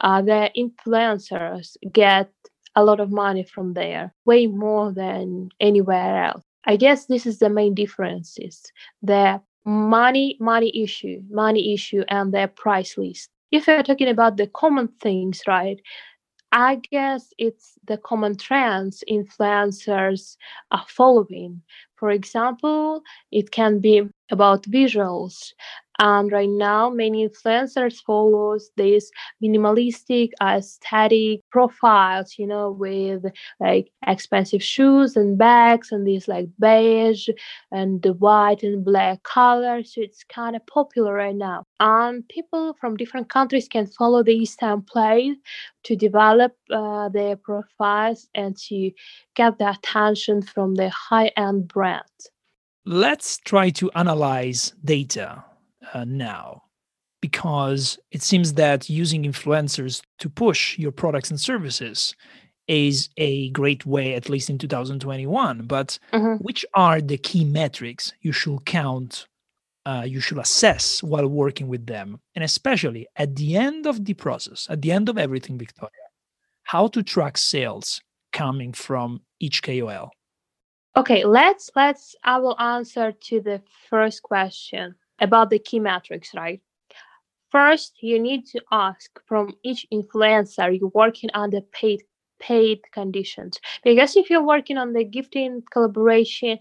uh, 0.00 0.22
the 0.22 0.50
influencers 0.56 1.76
get 1.92 2.30
a 2.74 2.84
lot 2.84 3.00
of 3.00 3.10
money 3.10 3.44
from 3.44 3.74
there, 3.74 4.12
way 4.24 4.46
more 4.46 4.92
than 4.92 5.50
anywhere 5.60 6.24
else. 6.24 6.42
I 6.64 6.76
guess 6.76 7.06
this 7.06 7.26
is 7.26 7.38
the 7.38 7.48
main 7.48 7.74
differences: 7.74 8.62
the 9.02 9.40
money 9.64 10.36
money 10.40 10.72
issue, 10.82 11.22
money 11.30 11.72
issue 11.74 12.02
and 12.08 12.32
their 12.32 12.48
price 12.48 12.98
list. 12.98 13.30
If 13.52 13.66
we're 13.68 13.82
talking 13.82 14.08
about 14.08 14.36
the 14.36 14.48
common 14.48 14.88
things, 15.00 15.42
right? 15.46 15.80
I 16.52 16.76
guess 16.90 17.32
it's 17.38 17.78
the 17.86 17.98
common 17.98 18.36
trends 18.36 19.04
influencers 19.10 20.36
are 20.70 20.84
following. 20.88 21.62
For 21.96 22.10
example, 22.10 23.02
it 23.30 23.50
can 23.50 23.80
be 23.80 24.02
about 24.30 24.62
visuals 24.64 25.52
and 25.98 26.32
right 26.32 26.48
now 26.48 26.90
many 26.90 27.26
influencers 27.26 28.02
follows 28.04 28.70
these 28.76 29.10
minimalistic 29.42 30.30
aesthetic 30.42 31.40
profiles 31.50 32.34
you 32.38 32.46
know 32.46 32.70
with 32.70 33.24
like 33.60 33.90
expensive 34.06 34.62
shoes 34.62 35.16
and 35.16 35.38
bags 35.38 35.92
and 35.92 36.06
these 36.06 36.28
like 36.28 36.48
beige 36.58 37.28
and 37.72 38.02
the 38.02 38.12
white 38.14 38.62
and 38.62 38.84
black 38.84 39.22
colors. 39.22 39.94
So 39.94 40.00
it's 40.02 40.24
kind 40.24 40.56
of 40.56 40.66
popular 40.66 41.14
right 41.14 41.34
now. 41.34 41.64
And 41.80 42.26
people 42.28 42.74
from 42.80 42.96
different 42.96 43.28
countries 43.28 43.68
can 43.68 43.86
follow 43.86 44.22
these 44.22 44.56
templates 44.56 45.36
to 45.84 45.96
develop 45.96 46.52
uh, 46.70 47.08
their 47.08 47.36
profiles 47.36 48.28
and 48.34 48.56
to 48.68 48.90
get 49.34 49.58
the 49.58 49.70
attention 49.70 50.42
from 50.42 50.74
the 50.74 50.88
high-end 50.88 51.68
brands. 51.68 52.30
Let's 52.84 53.38
try 53.38 53.70
to 53.70 53.90
analyze 53.92 54.72
data 54.84 55.44
uh, 55.94 56.04
now 56.04 56.62
because 57.22 57.98
it 58.10 58.22
seems 58.22 58.52
that 58.54 58.90
using 58.90 59.24
influencers 59.24 60.02
to 60.18 60.28
push 60.28 60.78
your 60.78 60.92
products 60.92 61.30
and 61.30 61.40
services 61.40 62.14
is 62.68 63.08
a 63.16 63.50
great 63.50 63.86
way 63.86 64.14
at 64.14 64.28
least 64.28 64.50
in 64.50 64.58
2021 64.58 65.66
but 65.66 65.98
mm-hmm. 66.12 66.42
which 66.42 66.64
are 66.74 67.00
the 67.00 67.16
key 67.16 67.44
metrics 67.44 68.12
you 68.20 68.32
should 68.32 68.64
count 68.64 69.26
uh, 69.86 70.02
you 70.04 70.20
should 70.20 70.38
assess 70.38 71.00
while 71.00 71.28
working 71.28 71.68
with 71.68 71.86
them 71.86 72.18
and 72.34 72.42
especially 72.42 73.06
at 73.16 73.36
the 73.36 73.56
end 73.56 73.86
of 73.86 74.04
the 74.04 74.14
process 74.14 74.66
at 74.68 74.82
the 74.82 74.90
end 74.90 75.08
of 75.08 75.16
everything 75.16 75.56
victoria 75.56 75.92
how 76.66 76.88
to 76.88 77.02
track 77.02 77.38
sales 77.38 78.00
coming 78.32 78.72
from 78.72 79.22
each 79.40 79.62
KOL. 79.62 80.10
Okay, 80.96 81.24
let's 81.24 81.70
let's 81.76 82.14
I 82.22 82.38
will 82.38 82.58
answer 82.60 83.12
to 83.12 83.40
the 83.40 83.62
first 83.88 84.22
question 84.22 84.94
about 85.20 85.50
the 85.50 85.58
key 85.58 85.80
metrics, 85.80 86.30
right? 86.34 86.60
First, 87.50 87.94
you 88.02 88.18
need 88.18 88.46
to 88.46 88.60
ask 88.72 89.10
from 89.26 89.54
each 89.62 89.86
influencer 89.92 90.78
you're 90.78 90.90
working 90.94 91.30
under 91.32 91.60
paid 91.60 92.02
paid 92.38 92.80
conditions. 92.92 93.58
Because 93.82 94.16
if 94.16 94.28
you're 94.28 94.44
working 94.44 94.76
on 94.76 94.92
the 94.92 95.04
gifting 95.04 95.62
collaboration 95.72 96.58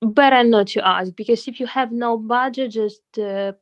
better 0.00 0.44
not 0.44 0.66
to 0.68 0.86
ask 0.86 1.14
because 1.16 1.48
if 1.48 1.58
you 1.60 1.66
have 1.66 1.90
no 1.90 2.18
budget 2.18 2.70
just 2.70 3.02
uh, 3.18 3.52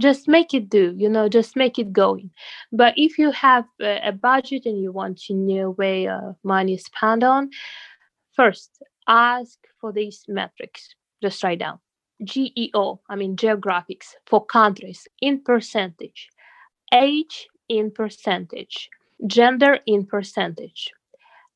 just 0.00 0.26
make 0.26 0.52
it 0.52 0.68
do 0.68 0.94
you 0.96 1.08
know 1.08 1.28
just 1.28 1.56
make 1.56 1.78
it 1.78 1.92
going. 1.92 2.30
But 2.72 2.94
if 2.96 3.18
you 3.18 3.30
have 3.32 3.64
a, 3.80 4.12
budget 4.12 4.66
and 4.66 4.80
you 4.80 4.92
want 4.92 5.18
to 5.22 5.34
know 5.34 5.70
where 5.72 6.36
money 6.42 6.74
is 6.74 6.84
spent 6.84 7.24
on 7.24 7.50
first 8.34 8.82
ask 9.08 9.58
for 9.80 9.92
these 9.92 10.24
metrics. 10.28 10.94
Just 11.22 11.42
write 11.42 11.60
down 11.60 11.78
geo 12.22 13.00
i 13.08 13.16
mean 13.16 13.36
geographics 13.36 14.14
for 14.26 14.44
countries 14.44 15.08
in 15.20 15.40
percentage. 15.42 16.28
Age 16.92 17.48
in 17.68 17.90
percentage. 17.90 18.88
Gender 19.26 19.78
in 19.86 20.06
percentage. 20.06 20.92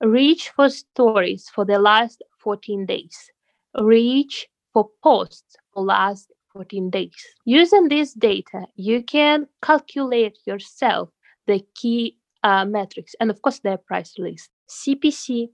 Reach 0.00 0.50
for 0.50 0.68
stories 0.68 1.48
for 1.54 1.64
the 1.64 1.78
last 1.78 2.22
14 2.38 2.86
days. 2.86 3.30
Reach 3.78 4.48
for 4.72 4.90
posts 5.02 5.56
for 5.72 5.82
last 5.84 6.32
14 6.52 6.90
days. 6.90 7.14
Using 7.44 7.88
this 7.88 8.14
data, 8.14 8.66
you 8.76 9.02
can 9.02 9.46
calculate 9.62 10.38
yourself 10.46 11.10
the 11.46 11.64
key 11.74 12.16
uh, 12.42 12.64
metrics 12.64 13.14
and, 13.20 13.30
of 13.30 13.42
course, 13.42 13.58
their 13.60 13.78
price 13.78 14.14
list. 14.18 14.50
CPC, 14.68 15.48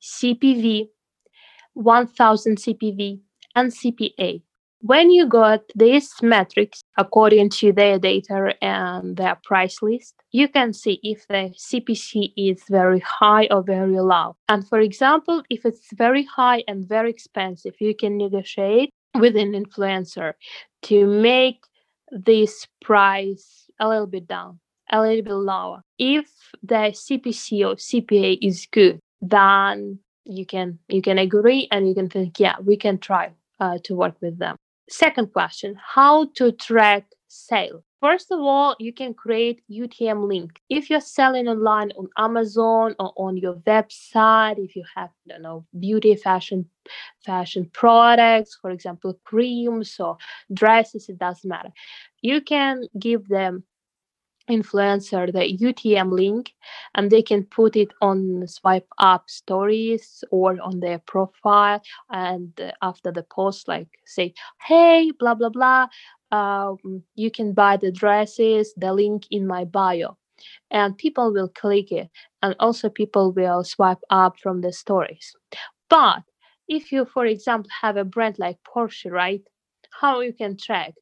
CPV, 0.00 0.88
1000 1.74 2.56
CPV, 2.56 3.20
and 3.54 3.70
CPA. 3.70 4.42
When 4.84 5.12
you 5.12 5.26
got 5.26 5.62
these 5.76 6.12
metrics 6.22 6.82
according 6.98 7.50
to 7.50 7.72
their 7.72 8.00
data 8.00 8.52
and 8.60 9.16
their 9.16 9.38
price 9.44 9.80
list, 9.80 10.14
you 10.32 10.48
can 10.48 10.72
see 10.72 10.98
if 11.04 11.24
the 11.28 11.54
CPC 11.56 12.32
is 12.36 12.64
very 12.68 12.98
high 12.98 13.46
or 13.52 13.62
very 13.62 14.00
low. 14.00 14.34
And 14.48 14.66
for 14.66 14.80
example, 14.80 15.44
if 15.50 15.64
it's 15.64 15.92
very 15.92 16.24
high 16.24 16.64
and 16.66 16.88
very 16.88 17.10
expensive, 17.10 17.74
you 17.78 17.94
can 17.94 18.18
negotiate 18.18 18.90
with 19.14 19.36
an 19.36 19.52
influencer 19.52 20.32
to 20.82 21.06
make 21.06 21.62
this 22.10 22.66
price 22.80 23.70
a 23.78 23.88
little 23.88 24.08
bit 24.08 24.26
down, 24.26 24.58
a 24.90 25.00
little 25.00 25.22
bit 25.22 25.32
lower. 25.32 25.82
If 25.96 26.28
the 26.60 26.92
CPC 26.92 27.64
or 27.64 27.76
CPA 27.76 28.38
is 28.42 28.66
good, 28.66 28.98
then 29.20 30.00
you 30.24 30.44
can 30.44 30.78
you 30.88 31.02
can 31.02 31.18
agree 31.18 31.68
and 31.70 31.88
you 31.88 31.94
can 31.94 32.08
think, 32.08 32.40
yeah, 32.40 32.56
we 32.60 32.76
can 32.76 32.98
try 32.98 33.30
uh, 33.62 33.78
to 33.84 33.94
work 33.94 34.16
with 34.20 34.38
them. 34.38 34.56
Second 34.90 35.32
question 35.32 35.78
How 35.94 36.26
to 36.36 36.52
track 36.52 37.04
sale? 37.28 37.82
First 38.00 38.32
of 38.32 38.40
all, 38.40 38.74
you 38.80 38.92
can 38.92 39.14
create 39.14 39.62
UTM 39.70 40.26
link. 40.26 40.60
If 40.68 40.90
you're 40.90 41.00
selling 41.18 41.46
online 41.46 41.92
on 41.92 42.08
Amazon 42.18 42.96
or 42.98 43.12
on 43.16 43.36
your 43.36 43.54
website, 43.72 44.58
if 44.58 44.74
you 44.74 44.82
have, 44.96 45.10
I 45.10 45.34
don't 45.34 45.42
know, 45.42 45.64
beauty 45.78 46.16
fashion 46.16 46.68
fashion 47.24 47.70
products, 47.72 48.58
for 48.60 48.70
example, 48.70 49.16
creams 49.24 50.00
or 50.00 50.16
dresses, 50.52 51.08
it 51.08 51.18
doesn't 51.18 51.48
matter. 51.48 51.70
You 52.22 52.40
can 52.40 52.82
give 52.98 53.28
them 53.28 53.62
influencer 54.50 55.32
the 55.32 55.56
UTM 55.58 56.10
link 56.10 56.52
and 56.94 57.10
they 57.10 57.22
can 57.22 57.44
put 57.44 57.76
it 57.76 57.92
on 58.00 58.46
swipe 58.46 58.88
up 58.98 59.28
stories 59.28 60.24
or 60.30 60.60
on 60.60 60.80
their 60.80 60.98
profile 60.98 61.80
and 62.10 62.60
uh, 62.60 62.70
after 62.82 63.12
the 63.12 63.22
post 63.24 63.68
like 63.68 63.88
say 64.04 64.34
hey 64.66 65.10
blah 65.18 65.34
blah 65.34 65.48
blah 65.48 65.86
um, 66.32 67.02
you 67.14 67.30
can 67.30 67.52
buy 67.52 67.76
the 67.76 67.92
dresses 67.92 68.72
the 68.76 68.92
link 68.92 69.26
in 69.30 69.46
my 69.46 69.64
bio 69.64 70.16
and 70.70 70.98
people 70.98 71.32
will 71.32 71.48
click 71.48 71.92
it 71.92 72.10
and 72.42 72.56
also 72.58 72.88
people 72.88 73.32
will 73.32 73.62
swipe 73.62 74.00
up 74.10 74.38
from 74.40 74.60
the 74.60 74.72
stories. 74.72 75.36
But 75.88 76.22
if 76.68 76.90
you 76.92 77.04
for 77.04 77.26
example 77.26 77.70
have 77.80 77.96
a 77.96 78.04
brand 78.04 78.38
like 78.38 78.58
porsche 78.64 79.10
right 79.10 79.42
how 80.00 80.20
you 80.20 80.32
can 80.32 80.56
track 80.56 80.94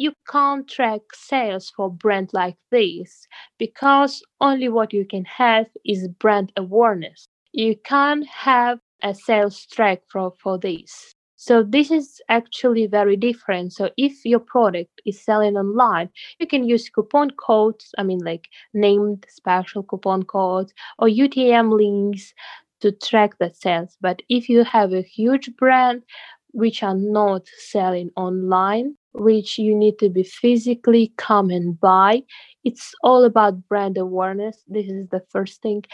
you 0.00 0.14
can't 0.26 0.66
track 0.66 1.02
sales 1.14 1.70
for 1.76 1.90
brand 1.90 2.30
like 2.32 2.56
this 2.70 3.26
because 3.58 4.22
only 4.40 4.66
what 4.70 4.94
you 4.94 5.04
can 5.04 5.26
have 5.26 5.66
is 5.84 6.08
brand 6.08 6.50
awareness. 6.56 7.28
You 7.52 7.76
can't 7.84 8.26
have 8.26 8.78
a 9.02 9.14
sales 9.14 9.66
track 9.66 10.00
for, 10.10 10.32
for 10.42 10.58
this. 10.58 11.14
So 11.36 11.62
this 11.62 11.90
is 11.90 12.22
actually 12.30 12.86
very 12.86 13.16
different. 13.16 13.74
So 13.74 13.90
if 13.98 14.24
your 14.24 14.40
product 14.40 15.02
is 15.04 15.22
selling 15.22 15.56
online, 15.58 16.08
you 16.38 16.46
can 16.46 16.64
use 16.64 16.88
coupon 16.88 17.32
codes, 17.32 17.94
I 17.98 18.02
mean 18.02 18.20
like 18.20 18.48
named 18.72 19.26
special 19.28 19.82
coupon 19.82 20.22
codes 20.22 20.72
or 20.98 21.08
UTM 21.08 21.76
links 21.76 22.32
to 22.80 22.90
track 22.92 23.36
the 23.38 23.50
sales. 23.52 23.98
But 24.00 24.22
if 24.30 24.48
you 24.48 24.64
have 24.64 24.94
a 24.94 25.02
huge 25.02 25.54
brand 25.58 26.04
which 26.52 26.82
are 26.82 26.96
not 26.96 27.46
selling 27.58 28.10
online, 28.16 28.96
which 29.12 29.58
you 29.58 29.74
need 29.74 29.98
to 29.98 30.08
be 30.08 30.22
physically 30.22 31.12
come 31.16 31.50
and 31.50 31.78
buy. 31.80 32.22
It's 32.64 32.94
all 33.02 33.24
about 33.24 33.68
brand 33.68 33.98
awareness. 33.98 34.62
This 34.68 34.86
is 34.86 35.08
the 35.08 35.22
first 35.30 35.62
thing. 35.62 35.84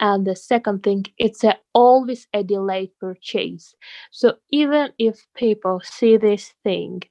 And 0.00 0.26
the 0.26 0.36
second 0.36 0.82
thing, 0.82 1.04
it's 1.18 1.44
a, 1.44 1.56
always 1.72 2.26
a 2.34 2.42
delayed 2.42 2.90
purchase. 3.00 3.74
So 4.10 4.34
even 4.50 4.90
if 4.98 5.24
people 5.34 5.80
see 5.84 6.16
this 6.16 6.52
thing, 6.64 7.02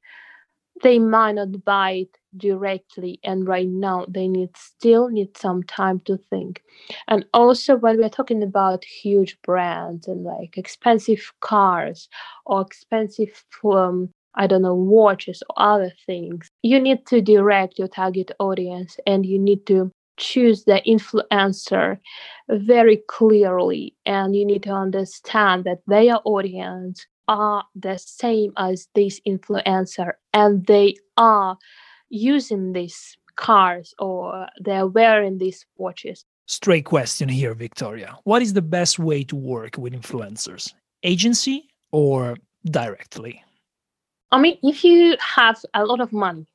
they 0.82 1.00
might 1.00 1.34
not 1.34 1.64
buy 1.64 1.92
it 1.92 2.18
directly 2.36 3.20
and 3.24 3.48
right 3.48 3.68
now 3.68 4.06
they 4.08 4.28
need 4.28 4.56
still 4.58 5.08
need 5.08 5.38
some 5.38 5.62
time 5.64 6.00
to 6.00 6.18
think 6.30 6.64
and 7.08 7.26
also 7.34 7.76
when 7.76 7.98
we're 7.98 8.10
talking 8.10 8.42
about 8.42 8.84
huge 8.84 9.38
brands 9.44 10.08
and 10.08 10.24
like 10.24 10.58
expensive 10.58 11.32
cars 11.42 12.10
or 12.46 12.62
expensive 12.62 13.46
um, 13.64 14.10
I 14.36 14.48
don't 14.48 14.62
know, 14.62 14.76
watches 14.76 15.44
or 15.50 15.56
other 15.62 15.92
things. 16.06 16.48
You 16.62 16.80
need 16.80 17.06
to 17.08 17.22
direct 17.22 17.78
your 17.78 17.88
target 17.88 18.32
audience 18.40 18.98
and 19.06 19.26
you 19.26 19.40
need 19.40 19.66
to 19.68 19.92
choose 20.18 20.66
the 20.66 20.82
influencer 20.88 21.98
very 22.50 23.02
clearly. 23.08 23.96
And 24.06 24.36
you 24.36 24.46
need 24.46 24.64
to 24.64 24.72
understand 24.72 25.64
that 25.66 25.80
their 25.88 26.18
audience 26.24 27.06
are 27.28 27.64
the 27.76 27.98
same 27.98 28.54
as 28.58 28.88
this 28.96 29.20
influencer 29.28 30.14
and 30.34 30.66
they 30.66 30.96
are 31.18 31.58
using 32.10 32.74
these 32.74 33.18
cars 33.36 33.94
or 34.00 34.48
they're 34.60 34.88
wearing 34.88 35.38
these 35.38 35.66
watches. 35.78 36.26
Straight 36.46 36.86
question 36.86 37.30
here, 37.30 37.54
Victoria. 37.54 38.18
What 38.26 38.42
is 38.42 38.54
the 38.54 38.62
best 38.62 39.00
way 39.00 39.24
to 39.24 39.36
work 39.36 39.78
with 39.78 39.94
influencers? 39.94 40.74
Agency 41.04 41.70
or 41.92 42.36
directly? 42.66 43.42
I 44.34 44.40
mean, 44.40 44.58
if 44.64 44.84
you 44.84 45.16
have 45.20 45.64
a 45.76 45.86
lot 45.86 46.02
of 46.02 46.12
money 46.12 46.48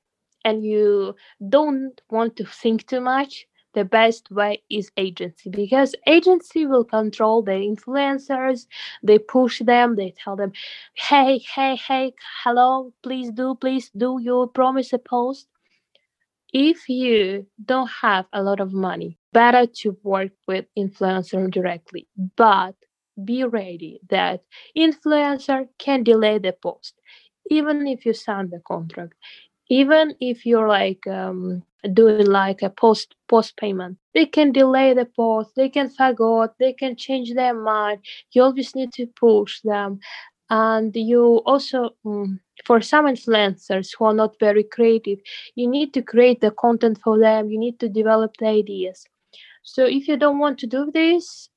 and 0.45 0.65
you 0.65 1.15
don't 1.49 2.01
want 2.11 2.35
to 2.39 2.45
think 2.45 2.89
too 2.89 3.01
much, 3.01 3.47
the 3.75 3.85
best 3.85 4.33
way 4.33 4.61
is 4.69 4.91
agency 4.97 5.49
because 5.49 5.95
agency 6.09 6.67
will 6.67 6.83
control 6.85 7.43
the 7.43 7.53
influencers 7.53 8.67
they 9.05 9.19
push 9.19 9.61
them 9.61 9.95
they 9.95 10.13
tell 10.19 10.35
them 10.35 10.51
hey 10.95 11.39
hey 11.55 11.77
hey 11.77 12.13
hello 12.43 12.93
please 13.05 13.31
do 13.31 13.55
please 13.55 13.91
do 13.97 14.19
you 14.21 14.51
promise 14.55 14.93
a 14.93 14.99
post. 14.99 15.47
If 16.53 16.89
you 16.89 17.47
don't 17.65 17.91
have 18.03 18.27
a 18.33 18.43
lot 18.43 18.59
of 18.59 18.73
money 18.73 19.19
better 19.33 19.67
to 19.83 19.97
work 20.03 20.33
with 20.49 20.65
influencer 20.77 21.49
directly 21.49 22.09
but 22.37 22.75
be 23.25 23.45
ready 23.45 24.01
that 24.09 24.43
influencer 24.77 25.69
can 25.79 26.03
delay 26.03 26.39
the 26.39 26.53
post 26.53 26.95
even 27.51 27.87
if 27.87 28.07
you 28.07 28.13
sign 28.13 28.49
the 28.51 28.61
contract 28.61 29.15
even 29.71 30.15
if 30.21 30.47
you're 30.47 30.69
like 30.69 31.07
um, 31.07 31.63
doing 31.93 32.27
like 32.27 32.63
a 32.63 32.71
post 32.71 33.15
post 33.29 33.57
payment 33.57 33.97
they 34.15 34.27
can 34.27 34.53
delay 34.53 34.95
the 34.95 35.05
post 35.05 35.51
they 35.57 35.69
can 35.69 35.89
forget 35.89 36.55
they 36.59 36.73
can 36.73 36.97
change 36.97 37.35
their 37.35 37.55
mind 37.55 38.01
you 38.33 38.43
always 38.43 38.75
need 38.75 38.93
to 38.93 39.07
push 39.07 39.61
them. 39.63 40.01
And 40.51 40.97
you 40.97 41.43
also 41.45 41.91
um, 42.07 42.41
for 42.65 42.81
some 42.81 43.05
influencers 43.05 43.91
who 43.97 44.07
are 44.07 44.15
not 44.15 44.41
very 44.41 44.65
creative 44.65 45.19
you 45.55 45.69
need 45.69 45.93
to 45.95 46.03
create 46.03 46.41
the 46.41 46.51
content 46.51 46.99
for 47.03 47.19
them 47.19 47.51
you 47.51 47.59
need 47.59 47.79
to 47.81 47.89
develop 47.89 48.37
the 48.39 48.47
ideas. 48.49 49.05
So 49.63 49.85
if 49.85 50.09
you 50.09 50.17
don't 50.17 50.39
want 50.39 50.59
to 50.61 50.67
do 50.67 50.91
this 50.91 51.51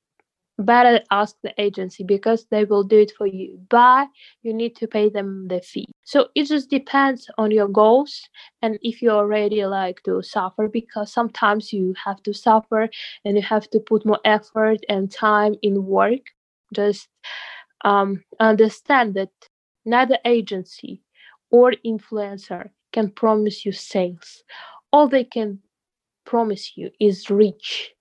better 0.58 1.00
ask 1.10 1.36
the 1.42 1.52
agency 1.60 2.04
because 2.04 2.46
they 2.50 2.64
will 2.64 2.84
do 2.84 2.98
it 2.98 3.12
for 3.16 3.26
you 3.26 3.58
but 3.70 4.06
you 4.42 4.52
need 4.52 4.76
to 4.76 4.86
pay 4.86 5.08
them 5.08 5.48
the 5.48 5.60
fee 5.60 5.86
So 6.04 6.28
it 6.34 6.44
just 6.44 6.70
depends 6.70 7.28
on 7.38 7.50
your 7.50 7.68
goals 7.68 8.28
and 8.60 8.78
if 8.82 9.02
you're 9.02 9.26
ready 9.26 9.64
like 9.66 10.02
to 10.04 10.22
suffer 10.22 10.68
because 10.68 11.12
sometimes 11.12 11.72
you 11.72 11.94
have 12.04 12.22
to 12.24 12.32
suffer 12.34 12.88
and 13.24 13.36
you 13.36 13.42
have 13.42 13.68
to 13.70 13.80
put 13.80 14.04
more 14.06 14.20
effort 14.24 14.78
and 14.88 15.10
time 15.10 15.54
in 15.62 15.86
work. 15.86 16.20
Just 16.74 17.08
um, 17.84 18.24
understand 18.40 19.14
that 19.14 19.30
neither 19.84 20.18
agency 20.24 21.02
or 21.50 21.72
influencer 21.84 22.70
can 22.92 23.10
promise 23.10 23.64
you 23.64 23.72
sales. 23.72 24.42
All 24.92 25.08
they 25.08 25.24
can 25.24 25.60
promise 26.24 26.76
you 26.76 26.90
is 27.00 27.30
reach 27.30 27.92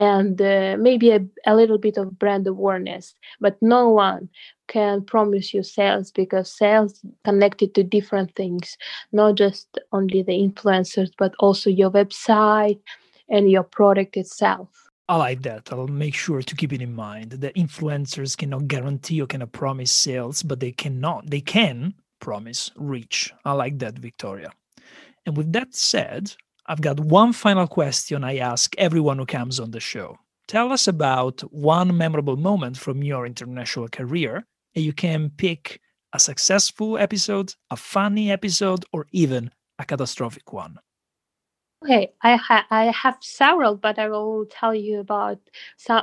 and 0.00 0.40
uh, 0.40 0.76
maybe 0.78 1.10
a, 1.10 1.20
a 1.46 1.54
little 1.54 1.78
bit 1.78 1.96
of 1.96 2.18
brand 2.18 2.46
awareness 2.46 3.14
but 3.40 3.56
no 3.60 3.88
one 3.88 4.28
can 4.66 5.04
promise 5.04 5.52
you 5.52 5.62
sales 5.62 6.10
because 6.10 6.50
sales 6.50 7.00
connected 7.24 7.74
to 7.74 7.84
different 7.84 8.34
things 8.34 8.76
not 9.12 9.34
just 9.34 9.78
only 9.92 10.22
the 10.22 10.32
influencers 10.32 11.10
but 11.18 11.34
also 11.38 11.70
your 11.70 11.90
website 11.90 12.80
and 13.28 13.50
your 13.50 13.62
product 13.62 14.16
itself 14.16 14.68
I 15.08 15.16
like 15.16 15.42
that. 15.42 15.72
I'll 15.72 15.88
make 15.88 16.14
sure 16.14 16.40
to 16.40 16.54
keep 16.54 16.72
it 16.72 16.80
in 16.80 16.94
mind. 16.94 17.32
The 17.32 17.50
influencers 17.54 18.36
cannot 18.36 18.68
guarantee 18.68 19.20
or 19.20 19.26
cannot 19.26 19.50
promise 19.50 19.90
sales, 19.90 20.44
but 20.44 20.60
they 20.60 20.70
cannot, 20.70 21.28
they 21.28 21.40
can 21.40 21.94
promise 22.20 22.70
reach. 22.76 23.32
I 23.44 23.50
like 23.54 23.80
that, 23.80 23.98
Victoria. 23.98 24.52
And 25.26 25.36
with 25.36 25.52
that 25.52 25.74
said, 25.74 26.32
I've 26.70 26.80
got 26.80 27.00
one 27.00 27.32
final 27.32 27.66
question 27.66 28.22
I 28.22 28.36
ask 28.36 28.76
everyone 28.78 29.18
who 29.18 29.26
comes 29.26 29.58
on 29.58 29.72
the 29.72 29.80
show. 29.80 30.18
Tell 30.46 30.70
us 30.70 30.86
about 30.86 31.40
one 31.52 31.96
memorable 31.96 32.36
moment 32.36 32.78
from 32.78 33.02
your 33.02 33.26
international 33.26 33.88
career, 33.88 34.46
and 34.76 34.84
you 34.84 34.92
can 34.92 35.30
pick 35.36 35.80
a 36.12 36.20
successful 36.20 36.96
episode, 36.96 37.56
a 37.72 37.76
funny 37.76 38.30
episode, 38.30 38.84
or 38.92 39.08
even 39.10 39.50
a 39.80 39.84
catastrophic 39.84 40.52
one. 40.52 40.78
Okay, 41.84 42.12
I 42.22 42.36
ha- 42.36 42.68
I 42.70 42.84
have 42.92 43.18
several, 43.20 43.74
but 43.74 43.98
I 43.98 44.08
will 44.08 44.46
tell 44.48 44.72
you 44.72 45.00
about 45.00 45.40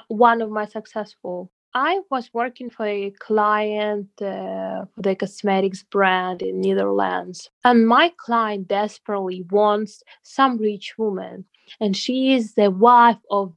one 0.10 0.42
of 0.42 0.50
my 0.50 0.66
successful. 0.66 1.50
I 1.74 2.02
was 2.12 2.30
working 2.34 2.70
for 2.70 2.86
a 2.88 3.12
client 3.20 4.10
uh, 4.22 4.86
for 4.96 5.02
the 5.04 5.16
cosmetics 5.16 5.84
brand 5.84 6.42
in 6.42 6.62
Netherlands, 6.62 7.50
and 7.64 7.88
my 7.88 8.14
client 8.18 8.68
desperately 8.68 9.46
wants 9.52 10.04
some 10.24 10.58
rich 10.58 10.96
woman, 10.98 11.46
and 11.80 11.96
she 11.96 12.34
is 12.34 12.56
the 12.56 12.72
wife 12.72 13.20
of 13.32 13.54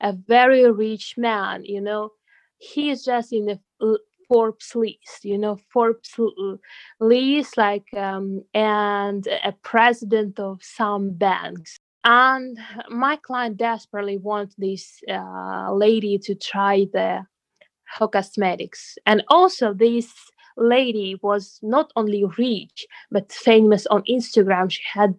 a 0.00 0.12
very 0.14 0.70
rich 0.70 1.14
man. 1.18 1.64
You 1.64 1.82
know, 1.82 2.10
he 2.58 2.90
is 2.90 3.04
just 3.04 3.32
in 3.32 3.46
the 3.46 3.60
Forbes 4.28 4.74
list, 4.76 5.24
you 5.24 5.38
know, 5.38 5.58
Forbes 5.72 6.14
list, 7.00 7.56
like, 7.56 7.92
um, 7.96 8.44
and 8.54 9.26
a 9.44 9.52
president 9.62 10.40
of 10.40 10.60
some 10.62 11.12
banks. 11.12 11.78
And 12.04 12.58
my 12.90 13.16
client 13.16 13.56
desperately 13.58 14.18
wants 14.18 14.54
this 14.56 15.00
uh, 15.10 15.72
lady 15.74 16.18
to 16.18 16.34
try 16.36 16.86
the 16.92 17.26
her 17.98 18.08
cosmetics. 18.08 18.98
And 19.06 19.22
also, 19.28 19.72
this 19.72 20.12
lady 20.56 21.18
was 21.22 21.58
not 21.62 21.92
only 21.96 22.24
rich 22.38 22.86
but 23.10 23.32
famous 23.32 23.86
on 23.86 24.02
Instagram. 24.02 24.70
She 24.70 24.82
had 24.90 25.14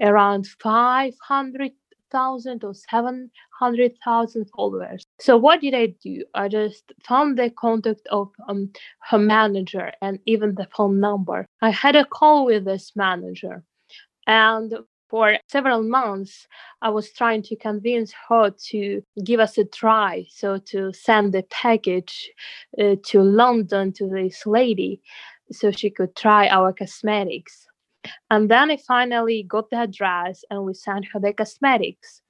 around 0.00 0.46
500,000 0.46 2.64
or 2.64 2.74
700,000 2.74 4.50
followers. 4.56 5.04
So, 5.20 5.36
what 5.36 5.60
did 5.60 5.74
I 5.74 5.86
do? 6.02 6.24
I 6.34 6.48
just 6.48 6.92
found 7.04 7.38
the 7.38 7.50
contact 7.50 8.06
of 8.10 8.30
um, 8.48 8.72
her 9.00 9.18
manager 9.18 9.92
and 10.00 10.18
even 10.26 10.54
the 10.54 10.68
phone 10.74 11.00
number. 11.00 11.46
I 11.60 11.70
had 11.70 11.96
a 11.96 12.04
call 12.04 12.46
with 12.46 12.64
this 12.64 12.92
manager. 12.96 13.62
And 14.26 14.74
for 15.08 15.38
several 15.48 15.82
months, 15.82 16.46
I 16.82 16.90
was 16.90 17.10
trying 17.12 17.42
to 17.44 17.56
convince 17.56 18.12
her 18.28 18.50
to 18.70 19.02
give 19.24 19.40
us 19.40 19.58
a 19.58 19.64
try. 19.64 20.26
So, 20.30 20.58
to 20.58 20.92
send 20.92 21.32
the 21.32 21.44
package 21.50 22.30
uh, 22.80 22.96
to 23.06 23.22
London 23.22 23.92
to 23.94 24.08
this 24.08 24.46
lady 24.46 25.00
so 25.50 25.70
she 25.70 25.90
could 25.90 26.14
try 26.14 26.48
our 26.48 26.72
cosmetics. 26.72 27.66
And 28.30 28.50
then 28.50 28.70
I 28.70 28.76
finally 28.76 29.42
got 29.42 29.70
the 29.70 29.80
address 29.80 30.44
and 30.50 30.64
we 30.64 30.74
sent 30.74 31.06
her 31.12 31.20
the 31.20 31.32
cosmetics. 31.32 32.22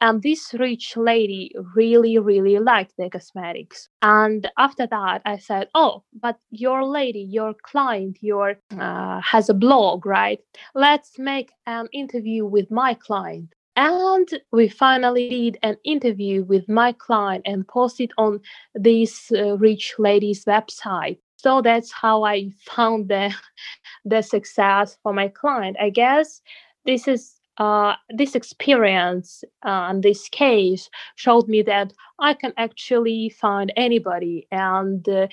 And 0.00 0.22
this 0.22 0.54
rich 0.54 0.96
lady 0.96 1.52
really, 1.74 2.18
really 2.18 2.58
liked 2.58 2.94
the 2.96 3.10
cosmetics. 3.10 3.88
And 4.00 4.48
after 4.56 4.86
that, 4.86 5.22
I 5.24 5.38
said, 5.38 5.68
"Oh, 5.74 6.04
but 6.12 6.38
your 6.50 6.84
lady, 6.84 7.20
your 7.20 7.54
client, 7.54 8.18
your 8.20 8.56
uh, 8.78 9.20
has 9.20 9.48
a 9.48 9.54
blog, 9.54 10.06
right? 10.06 10.40
Let's 10.74 11.18
make 11.18 11.50
an 11.66 11.88
interview 11.92 12.44
with 12.46 12.70
my 12.70 12.94
client." 12.94 13.54
And 13.76 14.28
we 14.52 14.68
finally 14.68 15.28
did 15.28 15.58
an 15.62 15.76
interview 15.84 16.42
with 16.42 16.68
my 16.68 16.92
client 16.92 17.44
and 17.46 17.66
posted 17.66 18.10
on 18.18 18.40
this 18.74 19.30
uh, 19.32 19.56
rich 19.58 19.94
lady's 19.98 20.44
website. 20.44 21.18
So 21.36 21.62
that's 21.62 21.92
how 21.92 22.24
I 22.24 22.50
found 22.66 23.08
the 23.08 23.34
the 24.04 24.22
success 24.22 24.98
for 25.02 25.12
my 25.12 25.28
client. 25.28 25.76
I 25.80 25.90
guess 25.90 26.40
this 26.86 27.06
is 27.08 27.37
uh, 27.58 27.94
this 28.10 28.34
experience 28.34 29.42
uh, 29.64 29.90
and 29.90 30.02
this 30.02 30.28
case 30.28 30.88
showed 31.16 31.48
me 31.48 31.62
that 31.62 31.92
I 32.20 32.34
can 32.34 32.52
actually 32.56 33.30
find 33.30 33.72
anybody, 33.76 34.46
and 34.50 35.06
uh, 35.08 35.26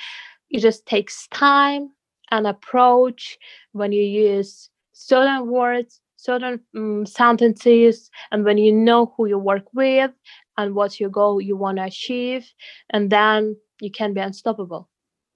it 0.50 0.60
just 0.60 0.86
takes 0.86 1.28
time 1.28 1.92
and 2.32 2.48
approach 2.48 3.38
when 3.74 3.92
you 3.92 4.02
use 4.02 4.70
certain 4.94 5.48
words, 5.48 6.02
certain 6.18 6.60
um, 6.76 7.06
sentences, 7.06 8.10
and 8.32 8.44
when 8.44 8.58
you 8.58 8.72
know 8.72 9.14
who 9.16 9.28
you 9.28 9.38
work 9.38 9.66
with 9.74 10.12
and 10.58 10.74
what 10.74 11.00
your 11.00 11.10
goal 11.10 11.40
you 11.40 11.56
want 11.56 11.78
to 11.78 11.84
achieve, 11.84 12.52
and 12.90 13.12
then 13.12 13.56
you 13.82 13.92
can 13.92 14.14
be 14.14 14.22
unstoppable. 14.22 14.90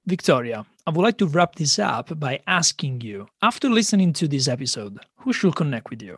Victoria, 0.06 0.66
I 0.88 0.92
would 0.92 1.04
like 1.04 1.18
to 1.20 1.28
wrap 1.28 1.56
this 1.56 1.78
up 1.78 2.20
by 2.20 2.40
asking 2.48 3.02
you 3.02 3.28
after 3.44 3.70
listening 3.70 4.14
to 4.14 4.28
this 4.28 4.48
episode, 4.48 4.98
who 5.18 5.34
should 5.34 5.56
connect 5.56 5.92
with 5.92 6.02
you? 6.02 6.18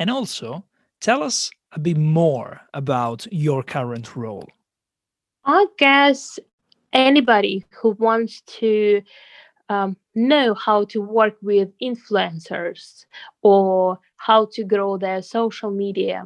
And 0.00 0.08
also, 0.08 0.64
tell 1.00 1.22
us 1.22 1.50
a 1.72 1.78
bit 1.78 1.98
more 1.98 2.62
about 2.72 3.26
your 3.30 3.62
current 3.62 4.16
role. 4.16 4.48
I 5.44 5.66
guess 5.76 6.38
anybody 6.94 7.66
who 7.70 7.90
wants 7.98 8.40
to 8.60 9.02
um, 9.68 9.98
know 10.14 10.54
how 10.54 10.86
to 10.86 11.02
work 11.02 11.36
with 11.42 11.68
influencers 11.82 13.04
or 13.42 13.98
how 14.16 14.48
to 14.52 14.64
grow 14.64 14.96
their 14.96 15.20
social 15.20 15.70
media 15.70 16.24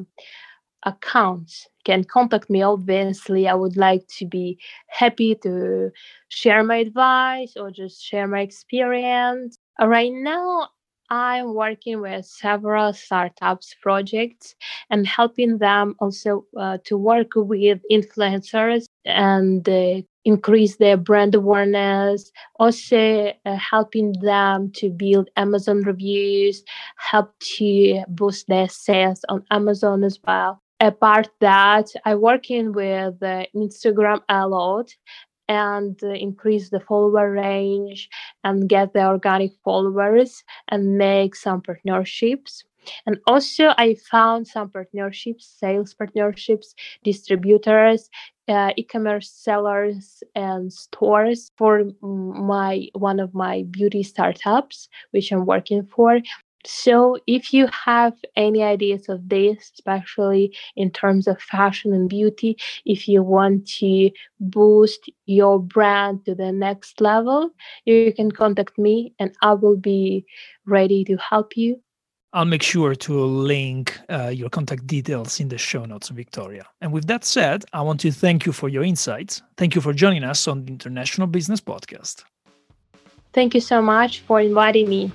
accounts 0.85 1.67
can 1.85 2.05
contact 2.05 2.51
me 2.51 2.61
obviously 2.63 3.49
i 3.49 3.55
would 3.55 3.75
like 3.75 4.07
to 4.07 4.27
be 4.27 4.59
happy 4.89 5.35
to 5.35 5.91
share 6.29 6.63
my 6.63 6.77
advice 6.77 7.57
or 7.57 7.71
just 7.71 8.05
share 8.05 8.29
my 8.29 8.41
experience 8.41 9.57
right 9.81 10.13
now 10.13 10.69
I'm 11.15 11.55
working 11.55 12.01
with 12.01 12.27
several 12.27 12.93
startups 12.93 13.73
projects 13.81 14.57
and 14.91 15.07
helping 15.07 15.59
them 15.59 15.95
also 16.01 16.45
uh, 16.59 16.79
to 16.87 16.97
work 16.97 17.29
with 17.37 17.79
influencers 17.89 18.87
and 19.05 19.69
uh, 19.69 20.03
increase 20.25 20.77
their 20.79 20.97
brand 20.97 21.37
awareness, 21.37 22.33
also 22.59 23.33
uh, 23.47 23.57
helping 23.57 24.15
them 24.23 24.73
to 24.73 24.91
build 24.91 25.31
Amazon 25.37 25.83
reviews, 25.83 26.65
help 26.97 27.33
to 27.59 28.03
boost 28.09 28.49
their 28.49 28.69
sales 28.69 29.25
on 29.29 29.45
Amazon 29.53 30.03
as 30.03 30.19
well. 30.27 30.61
Apart 30.81 31.29
that, 31.41 31.91
I 32.05 32.17
working 32.17 32.73
with 32.73 33.23
uh, 33.23 33.45
Instagram 33.55 34.21
a 34.29 34.49
lot 34.49 34.91
and 35.49 36.03
increase 36.03 36.71
the 36.71 36.81
follower 36.81 37.31
range 37.31 38.09
and 38.45 38.69
get 38.69 38.93
the 38.93 39.07
organic 39.07 39.53
followers 39.65 40.43
and 40.69 40.99
make 40.99 41.35
some 41.35 41.61
partnerships. 41.61 42.65
And 43.07 43.19
also 43.27 43.73
i 43.79 43.95
found 43.95 44.47
some 44.47 44.69
partnerships 44.69 45.47
sales 45.47 45.95
partnerships 45.95 46.75
distributors 47.03 48.11
uh, 48.47 48.73
e-commerce 48.77 49.31
sellers 49.31 50.23
and 50.35 50.71
stores 50.71 51.51
for 51.57 51.85
my 52.03 52.89
one 52.93 53.21
of 53.21 53.33
my 53.33 53.65
beauty 53.71 54.03
startups 54.03 54.89
which 55.13 55.33
i'm 55.33 55.47
working 55.47 55.87
for 55.87 56.21
so, 56.67 57.19
if 57.27 57.53
you 57.53 57.67
have 57.69 58.15
any 58.37 58.63
ideas 58.63 59.09
of 59.09 59.29
this, 59.29 59.71
especially 59.75 60.57
in 60.77 60.91
terms 60.91 61.27
of 61.27 61.41
fashion 61.41 61.93
and 61.93 62.09
beauty, 62.09 62.57
if 62.85 63.09
you 63.09 63.23
want 63.23 63.67
to 63.79 64.11
boost 64.41 65.11
your 65.27 65.59
brand 65.59 66.25
to 66.25 66.35
the 66.35 66.53
next 66.53 67.01
level, 67.01 67.51
you 67.85 68.13
can 68.13 68.31
contact 68.31 68.79
me 68.79 69.15
and 69.19 69.35
I 69.43 69.53
will 69.55 69.77
be 69.77 70.27
ready 70.67 71.05
to 71.05 71.17
help 71.17 71.57
you. 71.57 71.81
I'll 72.33 72.45
make 72.45 72.65
sure 72.65 72.97
to 72.97 73.25
link 73.25 74.01
uh, 74.11 74.27
your 74.27 74.51
contact 74.51 74.89
details 74.89 75.39
in 75.39 75.49
the 75.49 75.59
show 75.59 75.85
notes, 75.85 76.09
Victoria. 76.09 76.67
And 76.81 76.93
with 76.93 77.07
that 77.07 77.25
said, 77.25 77.65
I 77.73 77.81
want 77.83 78.01
to 78.01 78.11
thank 78.11 78.45
you 78.45 78.53
for 78.53 78.69
your 78.69 78.83
insights. 78.83 79.41
Thank 79.57 79.77
you 79.77 79.81
for 79.81 79.93
joining 79.93 80.25
us 80.25 80.49
on 80.49 80.65
the 80.65 80.73
International 80.73 81.29
Business 81.29 81.61
Podcast. 81.61 82.25
Thank 83.33 83.55
you 83.55 83.61
so 83.61 83.81
much 83.81 84.21
for 84.21 84.41
inviting 84.41 84.89
me. 84.89 85.13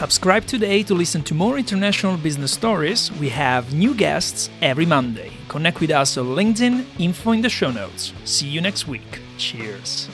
Subscribe 0.00 0.46
today 0.46 0.82
to 0.84 0.94
listen 0.94 1.22
to 1.24 1.34
more 1.34 1.58
international 1.58 2.16
business 2.16 2.52
stories. 2.52 3.12
We 3.20 3.28
have 3.28 3.74
new 3.74 3.94
guests 3.94 4.48
every 4.62 4.86
Monday. 4.86 5.30
Connect 5.48 5.78
with 5.78 5.90
us 5.90 6.16
on 6.16 6.28
LinkedIn, 6.28 6.86
info 6.98 7.32
in 7.32 7.42
the 7.42 7.50
show 7.50 7.70
notes. 7.70 8.14
See 8.24 8.46
you 8.46 8.62
next 8.62 8.88
week. 8.88 9.20
Cheers. 9.36 10.08